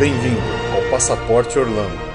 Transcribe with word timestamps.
Bem-vindo 0.00 0.40
ao 0.74 0.90
Passaporte 0.90 1.58
Orlando. 1.58 2.10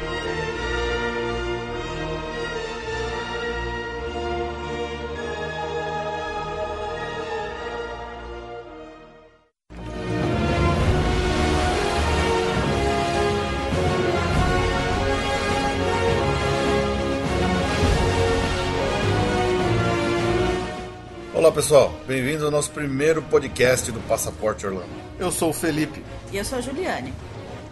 Olá 21.36 21.52
pessoal, 21.52 21.93
bem-vindo 22.07 22.46
ao 22.46 22.49
nosso 22.49 22.71
primeiro 22.71 23.21
podcast 23.21 23.91
do 23.91 23.99
Passaporte 24.07 24.65
Orlando. 24.65 24.89
Eu 25.19 25.32
sou 25.32 25.52
o 25.52 25.54
Felipe. 25.54 26.04
E 26.32 26.38
eu 26.38 26.43
sou 26.43 26.57
a 26.57 26.61
Juliane. 26.61 27.13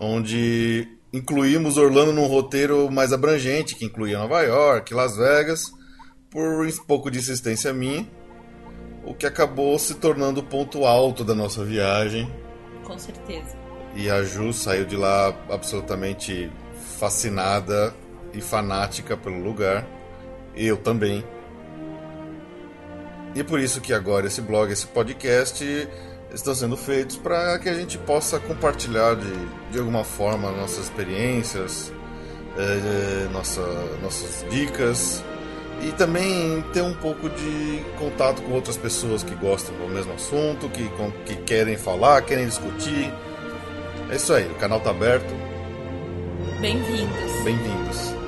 onde 0.00 0.86
incluímos 1.12 1.78
Orlando 1.78 2.12
num 2.12 2.26
roteiro 2.26 2.90
mais 2.90 3.12
abrangente 3.12 3.74
que 3.74 3.86
incluía 3.86 4.18
Nova 4.18 4.42
York, 4.42 4.92
Las 4.92 5.16
Vegas, 5.16 5.62
por 6.30 6.66
um 6.66 6.84
pouco 6.86 7.10
de 7.10 7.18
insistência 7.18 7.72
minha, 7.72 8.06
o 9.04 9.14
que 9.14 9.26
acabou 9.26 9.78
se 9.78 9.94
tornando 9.94 10.40
o 10.40 10.44
ponto 10.44 10.84
alto 10.84 11.24
da 11.24 11.34
nossa 11.34 11.64
viagem. 11.64 12.30
Com 12.84 12.98
certeza. 12.98 13.56
E 13.94 14.10
a 14.10 14.22
Ju 14.22 14.52
saiu 14.52 14.84
de 14.84 14.96
lá 14.96 15.28
absolutamente 15.48 16.50
fascinada 16.98 17.94
e 18.36 18.40
fanática 18.40 19.16
pelo 19.16 19.42
lugar. 19.42 19.86
Eu 20.54 20.76
também. 20.76 21.24
E 23.34 23.40
é 23.40 23.44
por 23.44 23.60
isso 23.60 23.80
que 23.80 23.92
agora 23.92 24.26
esse 24.26 24.40
blog, 24.40 24.72
esse 24.72 24.86
podcast 24.86 25.64
estão 26.32 26.54
sendo 26.54 26.76
feitos 26.76 27.16
para 27.16 27.58
que 27.58 27.68
a 27.68 27.74
gente 27.74 27.98
possa 27.98 28.38
compartilhar 28.38 29.14
de, 29.14 29.32
de 29.70 29.78
alguma 29.78 30.04
forma 30.04 30.50
nossas 30.52 30.84
experiências, 30.84 31.92
é, 32.56 33.28
nossa, 33.32 33.62
nossas 34.02 34.44
dicas 34.50 35.22
e 35.82 35.92
também 35.92 36.62
ter 36.72 36.82
um 36.82 36.94
pouco 36.94 37.28
de 37.28 37.82
contato 37.98 38.40
com 38.42 38.52
outras 38.52 38.76
pessoas 38.76 39.22
que 39.22 39.34
gostam 39.34 39.74
do 39.76 39.88
mesmo 39.88 40.14
assunto, 40.14 40.68
que, 40.70 40.90
que 41.26 41.36
querem 41.42 41.76
falar, 41.76 42.22
querem 42.22 42.46
discutir. 42.46 43.12
É 44.10 44.16
isso 44.16 44.32
aí, 44.32 44.46
o 44.46 44.54
canal 44.54 44.78
está 44.78 44.90
aberto. 44.90 45.34
Bem-vindos. 46.60 47.32
Bem-vindos. 47.44 48.25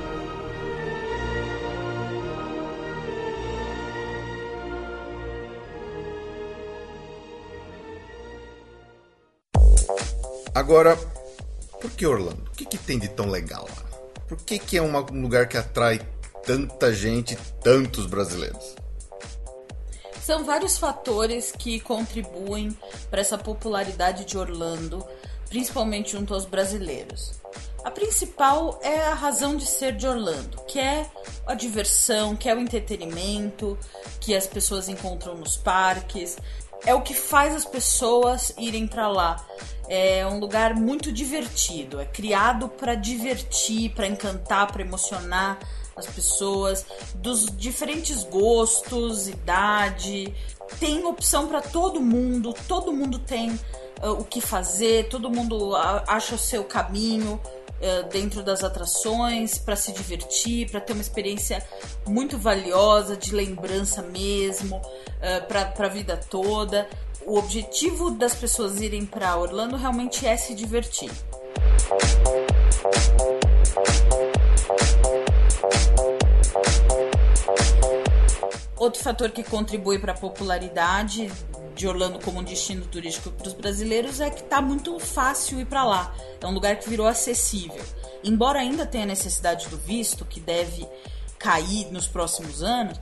Agora, 10.59 10.97
por 11.79 11.89
que 11.91 12.05
Orlando? 12.05 12.43
O 12.51 12.51
que, 12.51 12.65
que 12.65 12.77
tem 12.77 12.99
de 12.99 13.07
tão 13.07 13.29
legal 13.29 13.65
lá? 13.65 13.99
Por 14.27 14.37
que, 14.39 14.59
que 14.59 14.75
é 14.75 14.81
um 14.81 14.91
lugar 15.21 15.47
que 15.47 15.55
atrai 15.55 16.01
tanta 16.45 16.91
gente, 16.91 17.37
tantos 17.63 18.05
brasileiros? 18.05 18.75
São 20.21 20.43
vários 20.43 20.77
fatores 20.77 21.53
que 21.53 21.79
contribuem 21.79 22.77
para 23.09 23.21
essa 23.21 23.37
popularidade 23.37 24.25
de 24.25 24.37
Orlando, 24.37 25.01
principalmente 25.47 26.11
junto 26.11 26.33
aos 26.33 26.43
brasileiros. 26.43 27.39
A 27.85 27.89
principal 27.89 28.77
é 28.83 28.99
a 28.99 29.13
razão 29.13 29.55
de 29.55 29.65
ser 29.65 29.95
de 29.95 30.05
Orlando, 30.05 30.61
que 30.67 30.77
é 30.77 31.09
a 31.47 31.53
diversão, 31.53 32.35
que 32.35 32.49
é 32.49 32.53
o 32.53 32.59
entretenimento, 32.59 33.79
que 34.19 34.35
as 34.35 34.45
pessoas 34.45 34.89
encontram 34.89 35.35
nos 35.35 35.55
parques, 35.55 36.37
é 36.85 36.93
o 36.93 37.01
que 37.01 37.13
faz 37.13 37.55
as 37.55 37.65
pessoas 37.65 38.53
irem 38.57 38.87
para 38.87 39.07
lá. 39.07 39.45
É 39.91 40.23
um 40.27 40.37
lugar 40.37 40.75
muito 40.75 41.11
divertido, 41.11 41.99
é 41.99 42.05
criado 42.05 42.69
para 42.69 42.93
divertir, 42.93 43.89
para 43.95 44.05
encantar, 44.05 44.71
para 44.71 44.83
emocionar 44.83 45.57
as 45.95 46.05
pessoas. 46.05 46.85
Dos 47.15 47.47
diferentes 47.57 48.23
gostos, 48.23 49.27
idade. 49.27 50.31
Tem 50.79 51.03
opção 51.05 51.47
para 51.47 51.59
todo 51.59 51.99
mundo, 51.99 52.53
todo 52.67 52.93
mundo 52.93 53.17
tem 53.17 53.49
uh, 53.49 54.11
o 54.11 54.23
que 54.23 54.39
fazer, 54.39 55.09
todo 55.09 55.27
mundo 55.27 55.75
acha 55.75 56.35
o 56.35 56.37
seu 56.37 56.63
caminho 56.63 57.41
uh, 57.79 58.07
dentro 58.09 58.43
das 58.43 58.63
atrações 58.63 59.57
para 59.57 59.75
se 59.75 59.91
divertir, 59.91 60.69
para 60.69 60.79
ter 60.79 60.93
uma 60.93 61.01
experiência 61.01 61.65
muito 62.07 62.37
valiosa, 62.37 63.17
de 63.17 63.33
lembrança 63.33 64.03
mesmo, 64.03 64.77
uh, 64.77 65.47
para 65.47 65.87
a 65.87 65.89
vida 65.89 66.15
toda 66.15 66.87
o 67.29 67.37
objetivo 67.37 68.09
das 68.09 68.33
pessoas 68.33 68.81
irem 68.81 69.05
para 69.05 69.37
Orlando 69.37 69.75
realmente 69.75 70.25
é 70.25 70.35
se 70.35 70.55
divertir. 70.55 71.11
Outro 78.75 79.03
fator 79.03 79.29
que 79.29 79.43
contribui 79.43 79.99
para 79.99 80.13
a 80.13 80.17
popularidade 80.17 81.31
de 81.75 81.87
Orlando 81.87 82.19
como 82.19 82.39
um 82.39 82.43
destino 82.43 82.83
turístico 82.87 83.29
para 83.29 83.47
os 83.47 83.53
brasileiros 83.53 84.19
é 84.19 84.31
que 84.31 84.41
está 84.41 84.59
muito 84.59 84.97
fácil 84.99 85.59
ir 85.59 85.65
para 85.65 85.85
lá. 85.85 86.15
É 86.41 86.47
um 86.47 86.51
lugar 86.51 86.77
que 86.77 86.89
virou 86.89 87.05
acessível. 87.05 87.85
Embora 88.23 88.59
ainda 88.59 88.87
tenha 88.87 89.05
necessidade 89.05 89.67
do 89.67 89.77
visto, 89.77 90.25
que 90.25 90.39
deve 90.39 90.87
cair 91.39 91.89
nos 91.91 92.05
próximos 92.05 92.61
anos, 92.61 92.99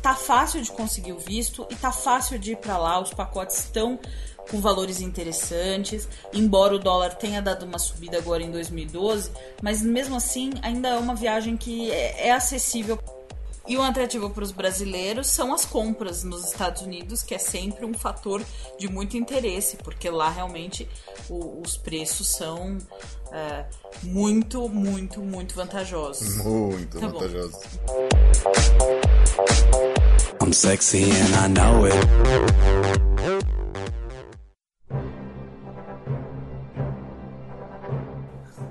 tá 0.00 0.14
fácil 0.14 0.62
de 0.62 0.70
conseguir 0.70 1.12
o 1.12 1.18
visto 1.18 1.66
e 1.68 1.74
tá 1.74 1.90
fácil 1.90 2.38
de 2.38 2.52
ir 2.52 2.56
para 2.56 2.78
lá. 2.78 3.00
Os 3.00 3.12
pacotes 3.12 3.58
estão 3.58 3.98
com 4.48 4.60
valores 4.60 5.00
interessantes, 5.00 6.08
embora 6.32 6.74
o 6.74 6.78
dólar 6.78 7.14
tenha 7.14 7.42
dado 7.42 7.64
uma 7.64 7.78
subida 7.78 8.18
agora 8.18 8.42
em 8.42 8.50
2012, 8.50 9.30
mas 9.62 9.82
mesmo 9.82 10.16
assim 10.16 10.52
ainda 10.62 10.88
é 10.88 10.98
uma 10.98 11.14
viagem 11.14 11.56
que 11.56 11.90
é, 11.90 12.28
é 12.28 12.32
acessível. 12.32 12.98
E 13.70 13.78
um 13.78 13.84
atrativo 13.84 14.28
para 14.30 14.42
os 14.42 14.50
brasileiros 14.50 15.28
são 15.28 15.54
as 15.54 15.64
compras 15.64 16.24
nos 16.24 16.44
Estados 16.46 16.82
Unidos, 16.82 17.22
que 17.22 17.36
é 17.36 17.38
sempre 17.38 17.86
um 17.86 17.94
fator 17.94 18.42
de 18.76 18.88
muito 18.88 19.16
interesse, 19.16 19.76
porque 19.76 20.10
lá 20.10 20.28
realmente 20.28 20.88
o, 21.28 21.62
os 21.64 21.76
preços 21.76 22.30
são 22.30 22.78
é, 23.30 23.64
muito, 24.02 24.68
muito, 24.68 25.20
muito 25.20 25.54
vantajosos. 25.54 26.38
Muito 26.38 26.98
tá 26.98 27.06
vantajosos. 27.06 27.60
I'm 30.42 30.52
sexy 30.52 31.04
and 31.04 31.44
I 31.44 31.48
know 31.48 31.84
it. 31.84 31.96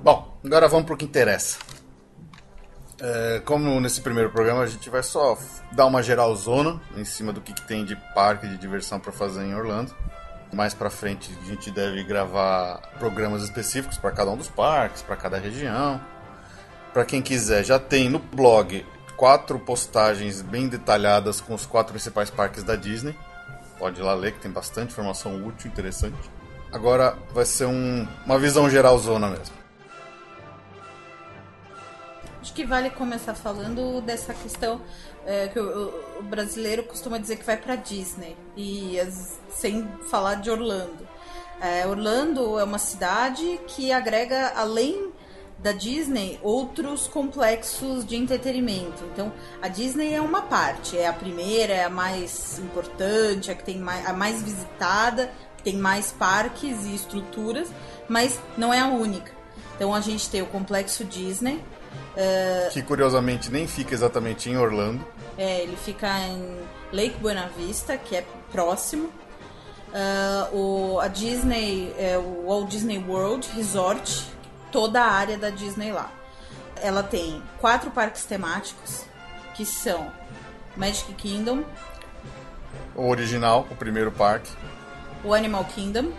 Bom, 0.04 0.38
agora 0.44 0.68
vamos 0.68 0.84
para 0.84 0.94
o 0.94 0.98
que 0.98 1.06
interessa. 1.06 1.69
É, 3.02 3.40
como 3.46 3.80
nesse 3.80 4.02
primeiro 4.02 4.30
programa 4.30 4.62
a 4.62 4.66
gente 4.66 4.90
vai 4.90 5.02
só 5.02 5.38
dar 5.72 5.86
uma 5.86 6.02
geralzona 6.02 6.78
em 6.94 7.04
cima 7.04 7.32
do 7.32 7.40
que, 7.40 7.54
que 7.54 7.66
tem 7.66 7.82
de 7.84 7.96
parque 8.14 8.46
de 8.46 8.58
diversão 8.58 9.00
para 9.00 9.10
fazer 9.10 9.42
em 9.42 9.54
Orlando. 9.54 9.94
Mais 10.52 10.74
para 10.74 10.90
frente 10.90 11.30
a 11.42 11.46
gente 11.46 11.70
deve 11.70 12.02
gravar 12.04 12.78
programas 12.98 13.42
específicos 13.42 13.96
para 13.96 14.10
cada 14.10 14.30
um 14.30 14.36
dos 14.36 14.48
parques, 14.48 15.00
para 15.00 15.16
cada 15.16 15.38
região. 15.38 16.00
Para 16.92 17.04
quem 17.04 17.22
quiser, 17.22 17.64
já 17.64 17.78
tem 17.78 18.10
no 18.10 18.18
blog 18.18 18.84
quatro 19.16 19.58
postagens 19.58 20.42
bem 20.42 20.68
detalhadas 20.68 21.40
com 21.40 21.54
os 21.54 21.64
quatro 21.64 21.92
principais 21.92 22.30
parques 22.30 22.64
da 22.64 22.76
Disney. 22.76 23.16
Pode 23.78 24.00
ir 24.00 24.02
lá 24.02 24.12
ler 24.12 24.32
que 24.32 24.40
tem 24.40 24.50
bastante 24.50 24.92
informação 24.92 25.42
útil, 25.46 25.70
interessante. 25.70 26.18
Agora 26.72 27.16
vai 27.32 27.46
ser 27.46 27.66
um, 27.66 28.06
uma 28.26 28.38
visão 28.38 28.68
geralzona 28.68 29.28
mesmo. 29.28 29.59
Acho 32.50 32.56
que 32.56 32.64
vale 32.64 32.90
começar 32.90 33.32
falando 33.32 34.00
dessa 34.00 34.34
questão 34.34 34.80
é, 35.24 35.46
que 35.46 35.60
o, 35.60 36.18
o, 36.18 36.22
brasileiro 36.24 36.82
costuma 36.82 37.16
dizer 37.16 37.36
que 37.36 37.44
vai 37.44 37.56
para 37.56 37.76
Disney 37.76 38.36
e 38.56 38.98
as, 38.98 39.38
sem 39.50 39.86
falar 40.10 40.34
de 40.34 40.50
Orlando. 40.50 41.06
É, 41.60 41.86
Orlando 41.86 42.58
é 42.58 42.64
uma 42.64 42.78
cidade 42.78 43.60
que 43.68 43.92
agrega 43.92 44.52
além 44.56 45.12
da 45.60 45.70
Disney 45.70 46.40
outros 46.42 47.06
complexos 47.06 48.04
de 48.04 48.16
entretenimento. 48.16 49.04
Então, 49.12 49.32
a 49.62 49.68
Disney 49.68 50.12
é 50.12 50.20
uma 50.20 50.42
parte, 50.42 50.98
é 50.98 51.06
a 51.06 51.12
primeira, 51.12 51.72
é 51.72 51.84
a 51.84 51.90
mais 51.90 52.58
importante, 52.58 53.48
é 53.48 53.52
a 53.52 53.56
que 53.56 53.62
tem 53.62 53.78
mais, 53.78 54.04
a 54.08 54.12
mais 54.12 54.42
visitada, 54.42 55.30
tem 55.62 55.76
mais 55.76 56.10
parques 56.10 56.84
e 56.84 56.96
estruturas, 56.96 57.68
mas 58.08 58.40
não 58.58 58.74
é 58.74 58.80
a 58.80 58.88
única. 58.88 59.30
Então, 59.76 59.94
a 59.94 60.00
gente 60.00 60.28
tem 60.28 60.42
o 60.42 60.46
complexo 60.46 61.04
Disney, 61.04 61.62
Uh, 62.10 62.70
que 62.70 62.82
curiosamente 62.82 63.50
nem 63.50 63.66
fica 63.66 63.94
exatamente 63.94 64.50
em 64.50 64.56
Orlando. 64.56 65.06
É, 65.38 65.62
ele 65.62 65.76
fica 65.76 66.08
em 66.20 66.58
Lake 66.92 67.16
Buena 67.20 67.48
Vista, 67.56 67.96
que 67.96 68.16
é 68.16 68.24
próximo. 68.50 69.10
Uh, 69.90 70.56
o, 70.56 71.00
a 71.00 71.08
Disney, 71.08 71.94
é, 71.98 72.18
o 72.18 72.46
Walt 72.46 72.68
Disney 72.68 72.98
World 72.98 73.48
Resort, 73.54 74.26
toda 74.70 75.02
a 75.02 75.10
área 75.10 75.38
da 75.38 75.50
Disney 75.50 75.92
lá. 75.92 76.10
Ela 76.76 77.02
tem 77.02 77.42
quatro 77.58 77.90
parques 77.90 78.24
temáticos, 78.24 79.04
que 79.54 79.64
são 79.64 80.10
Magic 80.76 81.12
Kingdom. 81.14 81.64
O 82.94 83.08
original, 83.08 83.66
o 83.70 83.74
primeiro 83.76 84.10
parque. 84.10 84.50
O 85.22 85.34
Animal 85.34 85.64
Kingdom. 85.64 86.12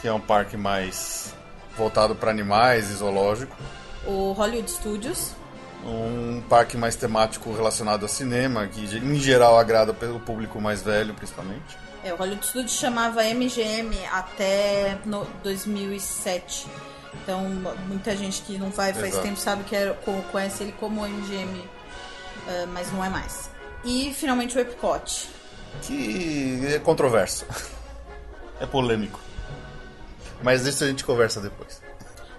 Que 0.00 0.08
é 0.08 0.12
um 0.12 0.20
parque 0.20 0.56
mais 0.56 1.34
voltado 1.76 2.14
para 2.14 2.30
animais 2.30 2.90
e 2.90 2.94
zoológico 2.94 3.56
o 4.06 4.32
Hollywood 4.32 4.70
Studios. 4.70 5.32
Um 5.84 6.42
parque 6.48 6.76
mais 6.76 6.96
temático 6.96 7.52
relacionado 7.52 8.06
a 8.06 8.08
cinema, 8.08 8.66
que 8.66 8.80
em 8.96 9.16
geral 9.16 9.58
agrada 9.58 9.92
pelo 9.92 10.18
público 10.18 10.60
mais 10.60 10.82
velho, 10.82 11.12
principalmente. 11.12 11.76
É, 12.02 12.12
o 12.12 12.16
Hollywood 12.16 12.46
Studios 12.46 12.72
chamava 12.72 13.22
MGM 13.24 13.94
até 14.10 14.98
no 15.04 15.26
2007. 15.42 16.66
Então, 17.22 17.42
muita 17.86 18.16
gente 18.16 18.42
que 18.42 18.58
não 18.58 18.70
vai 18.70 18.92
faz 18.92 19.08
Exato. 19.08 19.22
tempo 19.22 19.38
sabe 19.38 19.64
que 19.64 19.76
era, 19.76 19.94
conhece 20.30 20.62
ele 20.64 20.72
como 20.72 21.06
MGM, 21.06 21.64
ah, 22.48 22.66
mas 22.72 22.92
não 22.92 23.04
é 23.04 23.08
mais. 23.08 23.50
E, 23.84 24.12
finalmente, 24.14 24.56
o 24.56 24.60
Epcot. 24.60 25.28
Que 25.82 26.74
é 26.74 26.78
controverso. 26.78 27.46
É 28.60 28.66
polêmico. 28.66 29.18
Mas 30.40 30.64
isso 30.64 30.84
a 30.84 30.86
gente 30.86 31.04
conversa 31.04 31.40
depois. 31.40 31.82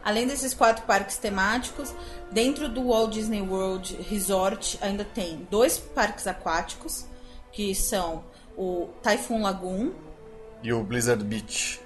Além 0.06 0.28
desses 0.28 0.54
quatro 0.54 0.86
parques 0.86 1.18
temáticos, 1.18 1.92
dentro 2.32 2.70
do 2.70 2.90
Walt 2.90 3.12
Disney 3.12 3.42
World 3.42 3.98
Resort 4.08 4.78
ainda 4.80 5.04
tem 5.04 5.48
dois 5.50 5.80
parques 5.80 6.28
aquáticos, 6.28 7.08
que 7.52 7.74
são 7.74 8.24
o 8.56 8.88
Typhoon 9.02 9.42
Lagoon 9.42 9.92
e 10.62 10.72
o 10.72 10.84
Blizzard 10.84 11.24
Beach. 11.24 11.82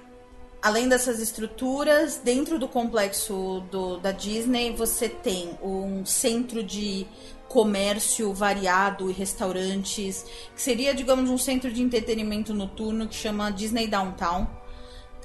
Além 0.60 0.86
dessas 0.86 1.18
estruturas, 1.18 2.20
dentro 2.22 2.58
do 2.58 2.68
complexo 2.68 3.64
do, 3.70 3.96
da 3.96 4.12
Disney, 4.12 4.72
você 4.76 5.08
tem 5.08 5.58
um 5.62 6.04
centro 6.04 6.62
de 6.62 7.06
comércio 7.48 8.34
variado 8.34 9.10
e 9.10 9.14
restaurantes, 9.14 10.26
que 10.54 10.60
seria, 10.60 10.94
digamos, 10.94 11.30
um 11.30 11.38
centro 11.38 11.72
de 11.72 11.82
entretenimento 11.82 12.52
noturno 12.52 13.08
que 13.08 13.14
chama 13.14 13.50
Disney 13.50 13.86
Downtown, 13.86 14.46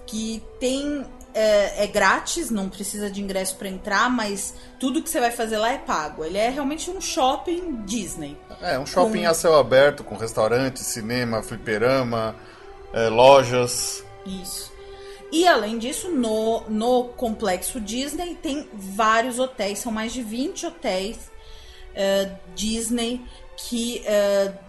que 0.08 0.42
tem 0.60 1.06
é, 1.36 1.84
é, 1.84 1.88
grátis, 1.88 2.50
não 2.50 2.70
precisa 2.70 3.12
de 3.12 3.22
ingresso 3.22 3.58
para 3.58 3.68
entrar, 3.68 4.10
mas 4.10 4.56
tudo 4.80 5.04
que 5.04 5.10
você 5.10 5.20
vai 5.20 5.32
fazer 5.32 5.58
lá 5.58 5.74
é 5.74 5.78
pago. 5.78 6.24
Ele 6.24 6.38
é 6.38 6.50
realmente 6.50 6.90
um 6.90 7.02
shopping 7.02 7.84
Disney. 7.86 8.38
É, 8.62 8.80
um 8.80 8.86
shopping 8.86 9.24
com... 9.24 9.30
a 9.30 9.34
céu 9.34 9.56
aberto, 9.56 10.02
com 10.02 10.16
restaurante, 10.16 10.80
cinema, 10.80 11.44
fliperama, 11.44 12.36
é, 12.94 13.10
lojas. 13.10 14.02
Isso. 14.26 14.74
E 15.30 15.46
além 15.46 15.78
disso, 15.78 16.10
no, 16.10 16.62
no 16.70 17.10
complexo 17.10 17.82
Disney 17.82 18.36
tem 18.36 18.70
vários 18.74 19.38
hotéis, 19.38 19.80
são 19.80 19.92
mais 19.92 20.14
de 20.14 20.24
20 20.24 20.68
hotéis 20.68 21.18
uh, 21.18 22.34
Disney 22.56 23.22
que 23.58 24.04
uh, 24.06 24.65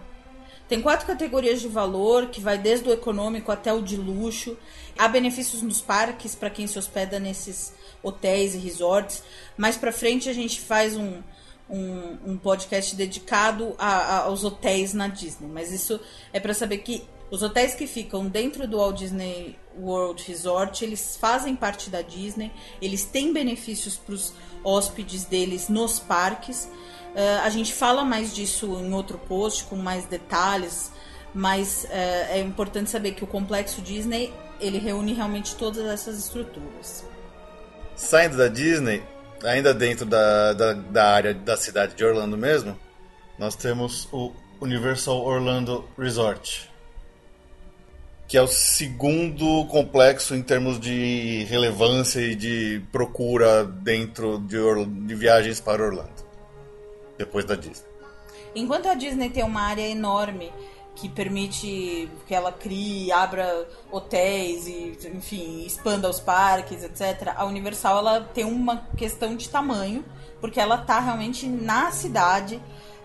tem 0.67 0.81
quatro 0.81 1.07
categorias 1.07 1.61
de 1.61 1.67
valor, 1.67 2.27
que 2.27 2.41
vai 2.41 2.57
desde 2.57 2.89
o 2.89 2.93
econômico 2.93 3.51
até 3.51 3.71
o 3.71 3.81
de 3.81 3.95
luxo. 3.95 4.57
Há 4.97 5.07
benefícios 5.07 5.61
nos 5.61 5.79
parques 5.81 6.35
para 6.35 6.49
quem 6.49 6.67
se 6.67 6.77
hospeda 6.77 7.19
nesses 7.19 7.73
hotéis 8.03 8.53
e 8.55 8.57
resorts. 8.57 9.23
Mais 9.55 9.77
para 9.77 9.91
frente 9.91 10.29
a 10.29 10.33
gente 10.33 10.59
faz 10.59 10.97
um, 10.97 11.21
um, 11.69 12.17
um 12.25 12.37
podcast 12.37 12.95
dedicado 12.95 13.75
a, 13.77 13.87
a, 13.87 14.17
aos 14.23 14.43
hotéis 14.43 14.93
na 14.93 15.07
Disney. 15.07 15.47
Mas 15.47 15.71
isso 15.71 15.99
é 16.33 16.39
para 16.39 16.53
saber 16.53 16.79
que 16.79 17.03
os 17.29 17.41
hotéis 17.41 17.75
que 17.75 17.85
ficam 17.87 18.27
dentro 18.27 18.67
do 18.67 18.77
Walt 18.77 18.97
Disney 18.97 19.57
World 19.77 20.23
Resort, 20.23 20.83
eles 20.83 21.17
fazem 21.19 21.55
parte 21.55 21.89
da 21.89 22.01
Disney, 22.01 22.51
eles 22.81 23.03
têm 23.03 23.33
benefícios 23.33 23.97
para 23.97 24.15
os 24.15 24.33
hóspedes 24.63 25.25
deles 25.25 25.67
nos 25.69 25.99
parques. 25.99 26.69
Uh, 27.17 27.41
a 27.43 27.49
gente 27.49 27.73
fala 27.73 28.05
mais 28.05 28.31
disso 28.31 28.67
em 28.79 28.93
outro 28.93 29.17
post, 29.17 29.63
com 29.63 29.75
mais 29.75 30.05
detalhes, 30.05 30.91
mas 31.33 31.85
uh, 31.85 31.87
é 32.29 32.39
importante 32.41 32.91
saber 32.91 33.13
que 33.13 33.23
o 33.23 33.27
complexo 33.27 33.81
Disney 33.81 34.31
ele 34.61 34.77
reúne 34.77 35.13
realmente 35.13 35.55
todas 35.55 35.83
essas 35.87 36.19
estruturas. 36.19 37.03
Saindo 37.95 38.37
da 38.37 38.47
Disney, 38.47 39.01
ainda 39.43 39.73
dentro 39.73 40.05
da, 40.05 40.53
da, 40.53 40.73
da 40.73 41.09
área 41.09 41.33
da 41.33 41.57
cidade 41.57 41.95
de 41.95 42.05
Orlando 42.05 42.37
mesmo, 42.37 42.79
nós 43.39 43.55
temos 43.55 44.07
o 44.11 44.31
Universal 44.61 45.25
Orlando 45.25 45.89
Resort, 45.97 46.69
que 48.27 48.37
é 48.37 48.41
o 48.43 48.47
segundo 48.47 49.65
complexo 49.65 50.35
em 50.35 50.43
termos 50.43 50.79
de 50.79 51.45
relevância 51.49 52.19
e 52.19 52.35
de 52.35 52.79
procura 52.91 53.63
dentro 53.63 54.37
de, 54.37 54.85
de 54.85 55.15
viagens 55.15 55.59
para 55.59 55.83
Orlando 55.83 56.26
depois 57.17 57.45
da 57.45 57.55
Disney. 57.55 57.87
Enquanto 58.55 58.87
a 58.87 58.93
Disney 58.93 59.29
tem 59.29 59.43
uma 59.43 59.61
área 59.61 59.87
enorme 59.87 60.51
que 60.97 61.07
permite 61.07 62.09
que 62.25 62.33
ela 62.33 62.51
crie, 62.51 63.11
abra 63.11 63.67
hotéis 63.91 64.67
e, 64.67 64.97
enfim, 65.13 65.63
expanda 65.63 66.09
os 66.09 66.19
parques, 66.19 66.83
etc. 66.83 67.33
A 67.35 67.45
Universal 67.45 67.99
ela 67.99 68.21
tem 68.21 68.43
uma 68.43 68.87
questão 68.97 69.35
de 69.35 69.47
tamanho, 69.47 70.03
porque 70.41 70.59
ela 70.59 70.75
está 70.75 70.99
realmente 70.99 71.47
na 71.47 71.91
cidade, 71.91 72.55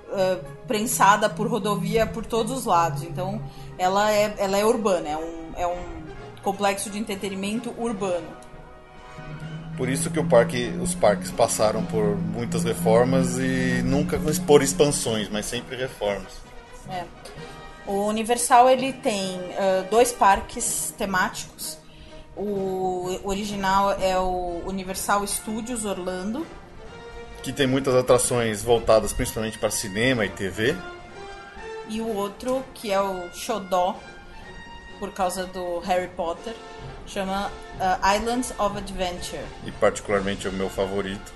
uh, 0.08 0.42
prensada 0.66 1.28
por 1.28 1.46
rodovia 1.46 2.06
por 2.06 2.24
todos 2.24 2.50
os 2.56 2.64
lados. 2.64 3.02
Então, 3.02 3.42
ela 3.76 4.10
é, 4.10 4.36
ela 4.38 4.56
é 4.56 4.64
urbana, 4.64 5.10
é 5.10 5.16
um, 5.18 5.52
é 5.54 5.66
um 5.66 6.02
complexo 6.42 6.88
de 6.88 6.98
entretenimento 6.98 7.74
urbano. 7.78 8.26
Por 9.76 9.88
isso 9.88 10.10
que 10.10 10.22
parque, 10.22 10.68
os 10.80 10.94
parques 10.94 11.30
passaram 11.30 11.84
por 11.84 12.16
muitas 12.16 12.62
reformas 12.64 13.38
e 13.38 13.82
nunca 13.82 14.20
por 14.46 14.62
expansões, 14.62 15.28
mas 15.28 15.46
sempre 15.46 15.76
reformas. 15.76 16.32
É. 16.90 17.04
O 17.86 18.06
Universal 18.06 18.68
ele 18.70 18.92
tem 18.92 19.36
uh, 19.36 19.90
dois 19.90 20.12
parques 20.12 20.94
temáticos. 20.96 21.78
O 22.36 23.18
original 23.24 23.92
é 23.92 24.16
o 24.18 24.62
Universal 24.66 25.26
Studios 25.26 25.84
Orlando, 25.84 26.46
que 27.42 27.52
tem 27.52 27.66
muitas 27.66 27.94
atrações 27.94 28.62
voltadas 28.62 29.12
principalmente 29.12 29.58
para 29.58 29.70
cinema 29.70 30.24
e 30.24 30.28
TV. 30.28 30.76
E 31.88 32.00
o 32.00 32.08
outro, 32.14 32.64
que 32.72 32.90
é 32.92 33.00
o 33.00 33.28
Shodó, 33.34 33.98
por 34.98 35.12
causa 35.12 35.44
do 35.46 35.80
Harry 35.80 36.08
Potter, 36.08 36.54
chama 37.06 37.50
uh, 37.80 38.16
Islands 38.16 38.52
of 38.58 38.76
Adventure. 38.78 39.42
E 39.64 39.70
particularmente 39.72 40.46
é 40.46 40.50
o 40.50 40.52
meu 40.52 40.68
favorito. 40.68 41.32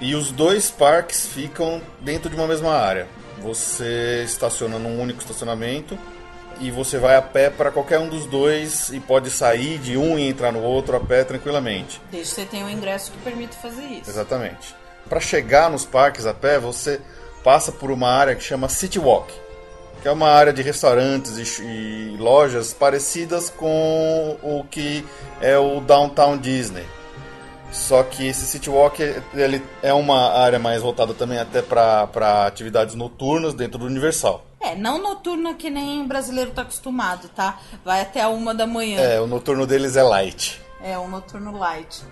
E 0.00 0.14
os 0.14 0.30
dois 0.30 0.70
parques 0.70 1.26
ficam 1.26 1.80
dentro 2.00 2.28
de 2.28 2.36
uma 2.36 2.46
mesma 2.46 2.72
área. 2.74 3.06
Você 3.40 4.22
estaciona 4.24 4.78
num 4.78 5.00
único 5.00 5.20
estacionamento 5.20 5.98
e 6.60 6.70
você 6.70 6.98
vai 6.98 7.16
a 7.16 7.22
pé 7.22 7.50
para 7.50 7.70
qualquer 7.70 7.98
um 7.98 8.08
dos 8.08 8.26
dois 8.26 8.90
e 8.90 9.00
pode 9.00 9.30
sair 9.30 9.78
de 9.78 9.96
um 9.96 10.18
e 10.18 10.28
entrar 10.28 10.52
no 10.52 10.62
outro 10.62 10.96
a 10.96 11.00
pé 11.00 11.24
tranquilamente. 11.24 12.00
Desde 12.10 12.34
que 12.34 12.40
você 12.40 12.46
tenha 12.46 12.64
um 12.64 12.70
ingresso 12.70 13.10
que 13.10 13.18
permita 13.18 13.56
fazer 13.56 13.84
isso. 13.84 14.10
Exatamente. 14.10 14.74
para 15.08 15.20
chegar 15.20 15.70
nos 15.70 15.84
parques 15.84 16.26
a 16.26 16.32
pé, 16.32 16.58
você 16.58 17.00
passa 17.42 17.70
por 17.70 17.90
uma 17.90 18.08
área 18.08 18.34
que 18.34 18.42
chama 18.42 18.68
City 18.68 18.98
Walk, 18.98 19.32
que 20.02 20.08
é 20.08 20.10
uma 20.10 20.28
área 20.28 20.52
de 20.52 20.62
restaurantes 20.62 21.58
e, 21.58 21.62
e 21.62 22.16
lojas 22.18 22.72
parecidas 22.72 23.50
com 23.50 24.36
o 24.42 24.64
que 24.70 25.04
é 25.40 25.58
o 25.58 25.80
Downtown 25.80 26.38
Disney. 26.38 26.84
Só 27.72 28.04
que 28.04 28.26
esse 28.26 28.46
City 28.46 28.70
Walk 28.70 29.02
ele 29.34 29.60
é 29.82 29.92
uma 29.92 30.30
área 30.38 30.60
mais 30.60 30.80
voltada 30.80 31.12
também 31.12 31.38
até 31.38 31.60
para 31.60 32.46
atividades 32.46 32.94
noturnas 32.94 33.52
dentro 33.52 33.78
do 33.80 33.86
Universal. 33.86 34.44
É, 34.60 34.76
não 34.76 35.02
noturna 35.02 35.54
que 35.54 35.68
nem 35.68 36.00
o 36.00 36.06
brasileiro 36.06 36.52
tá 36.52 36.62
acostumado, 36.62 37.28
tá? 37.28 37.58
Vai 37.84 38.00
até 38.00 38.22
a 38.22 38.28
uma 38.28 38.54
da 38.54 38.66
manhã. 38.66 39.00
É, 39.00 39.20
o 39.20 39.26
noturno 39.26 39.66
deles 39.66 39.96
é 39.96 40.02
light. 40.02 40.62
É, 40.80 40.98
um 40.98 41.08
noturno 41.08 41.58
light. 41.58 42.02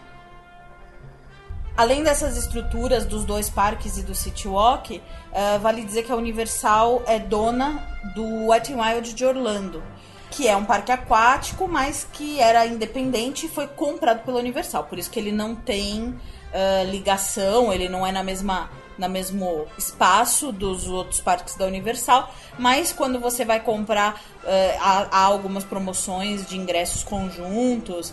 Além 1.74 2.02
dessas 2.02 2.36
estruturas 2.36 3.06
dos 3.06 3.24
dois 3.24 3.48
parques 3.48 3.96
e 3.96 4.02
do 4.02 4.14
City 4.14 4.46
Walk, 4.46 4.98
uh, 4.98 5.58
vale 5.60 5.82
dizer 5.82 6.02
que 6.02 6.12
a 6.12 6.16
Universal 6.16 7.02
é 7.06 7.18
dona 7.18 7.82
do 8.14 8.48
Wet 8.48 8.70
n 8.70 8.80
Wild 8.80 9.14
de 9.14 9.24
Orlando, 9.24 9.82
que 10.30 10.46
é 10.46 10.54
um 10.54 10.66
parque 10.66 10.92
aquático, 10.92 11.66
mas 11.66 12.06
que 12.12 12.38
era 12.38 12.66
independente 12.66 13.46
e 13.46 13.48
foi 13.48 13.66
comprado 13.66 14.22
pela 14.22 14.38
Universal. 14.38 14.84
Por 14.84 14.98
isso 14.98 15.10
que 15.10 15.18
ele 15.18 15.32
não 15.32 15.54
tem 15.54 16.08
uh, 16.08 16.90
ligação, 16.90 17.72
ele 17.72 17.88
não 17.88 18.06
é 18.06 18.12
na 18.12 18.22
mesma 18.22 18.70
no 18.98 19.08
mesmo 19.08 19.66
espaço 19.78 20.52
dos 20.52 20.86
outros 20.86 21.18
parques 21.18 21.56
da 21.56 21.64
Universal, 21.64 22.32
mas 22.58 22.92
quando 22.92 23.18
você 23.18 23.42
vai 23.42 23.58
comprar, 23.58 24.20
uh, 24.44 24.78
há, 24.78 25.08
há 25.10 25.24
algumas 25.24 25.64
promoções 25.64 26.46
de 26.46 26.58
ingressos 26.58 27.02
conjuntos, 27.02 28.12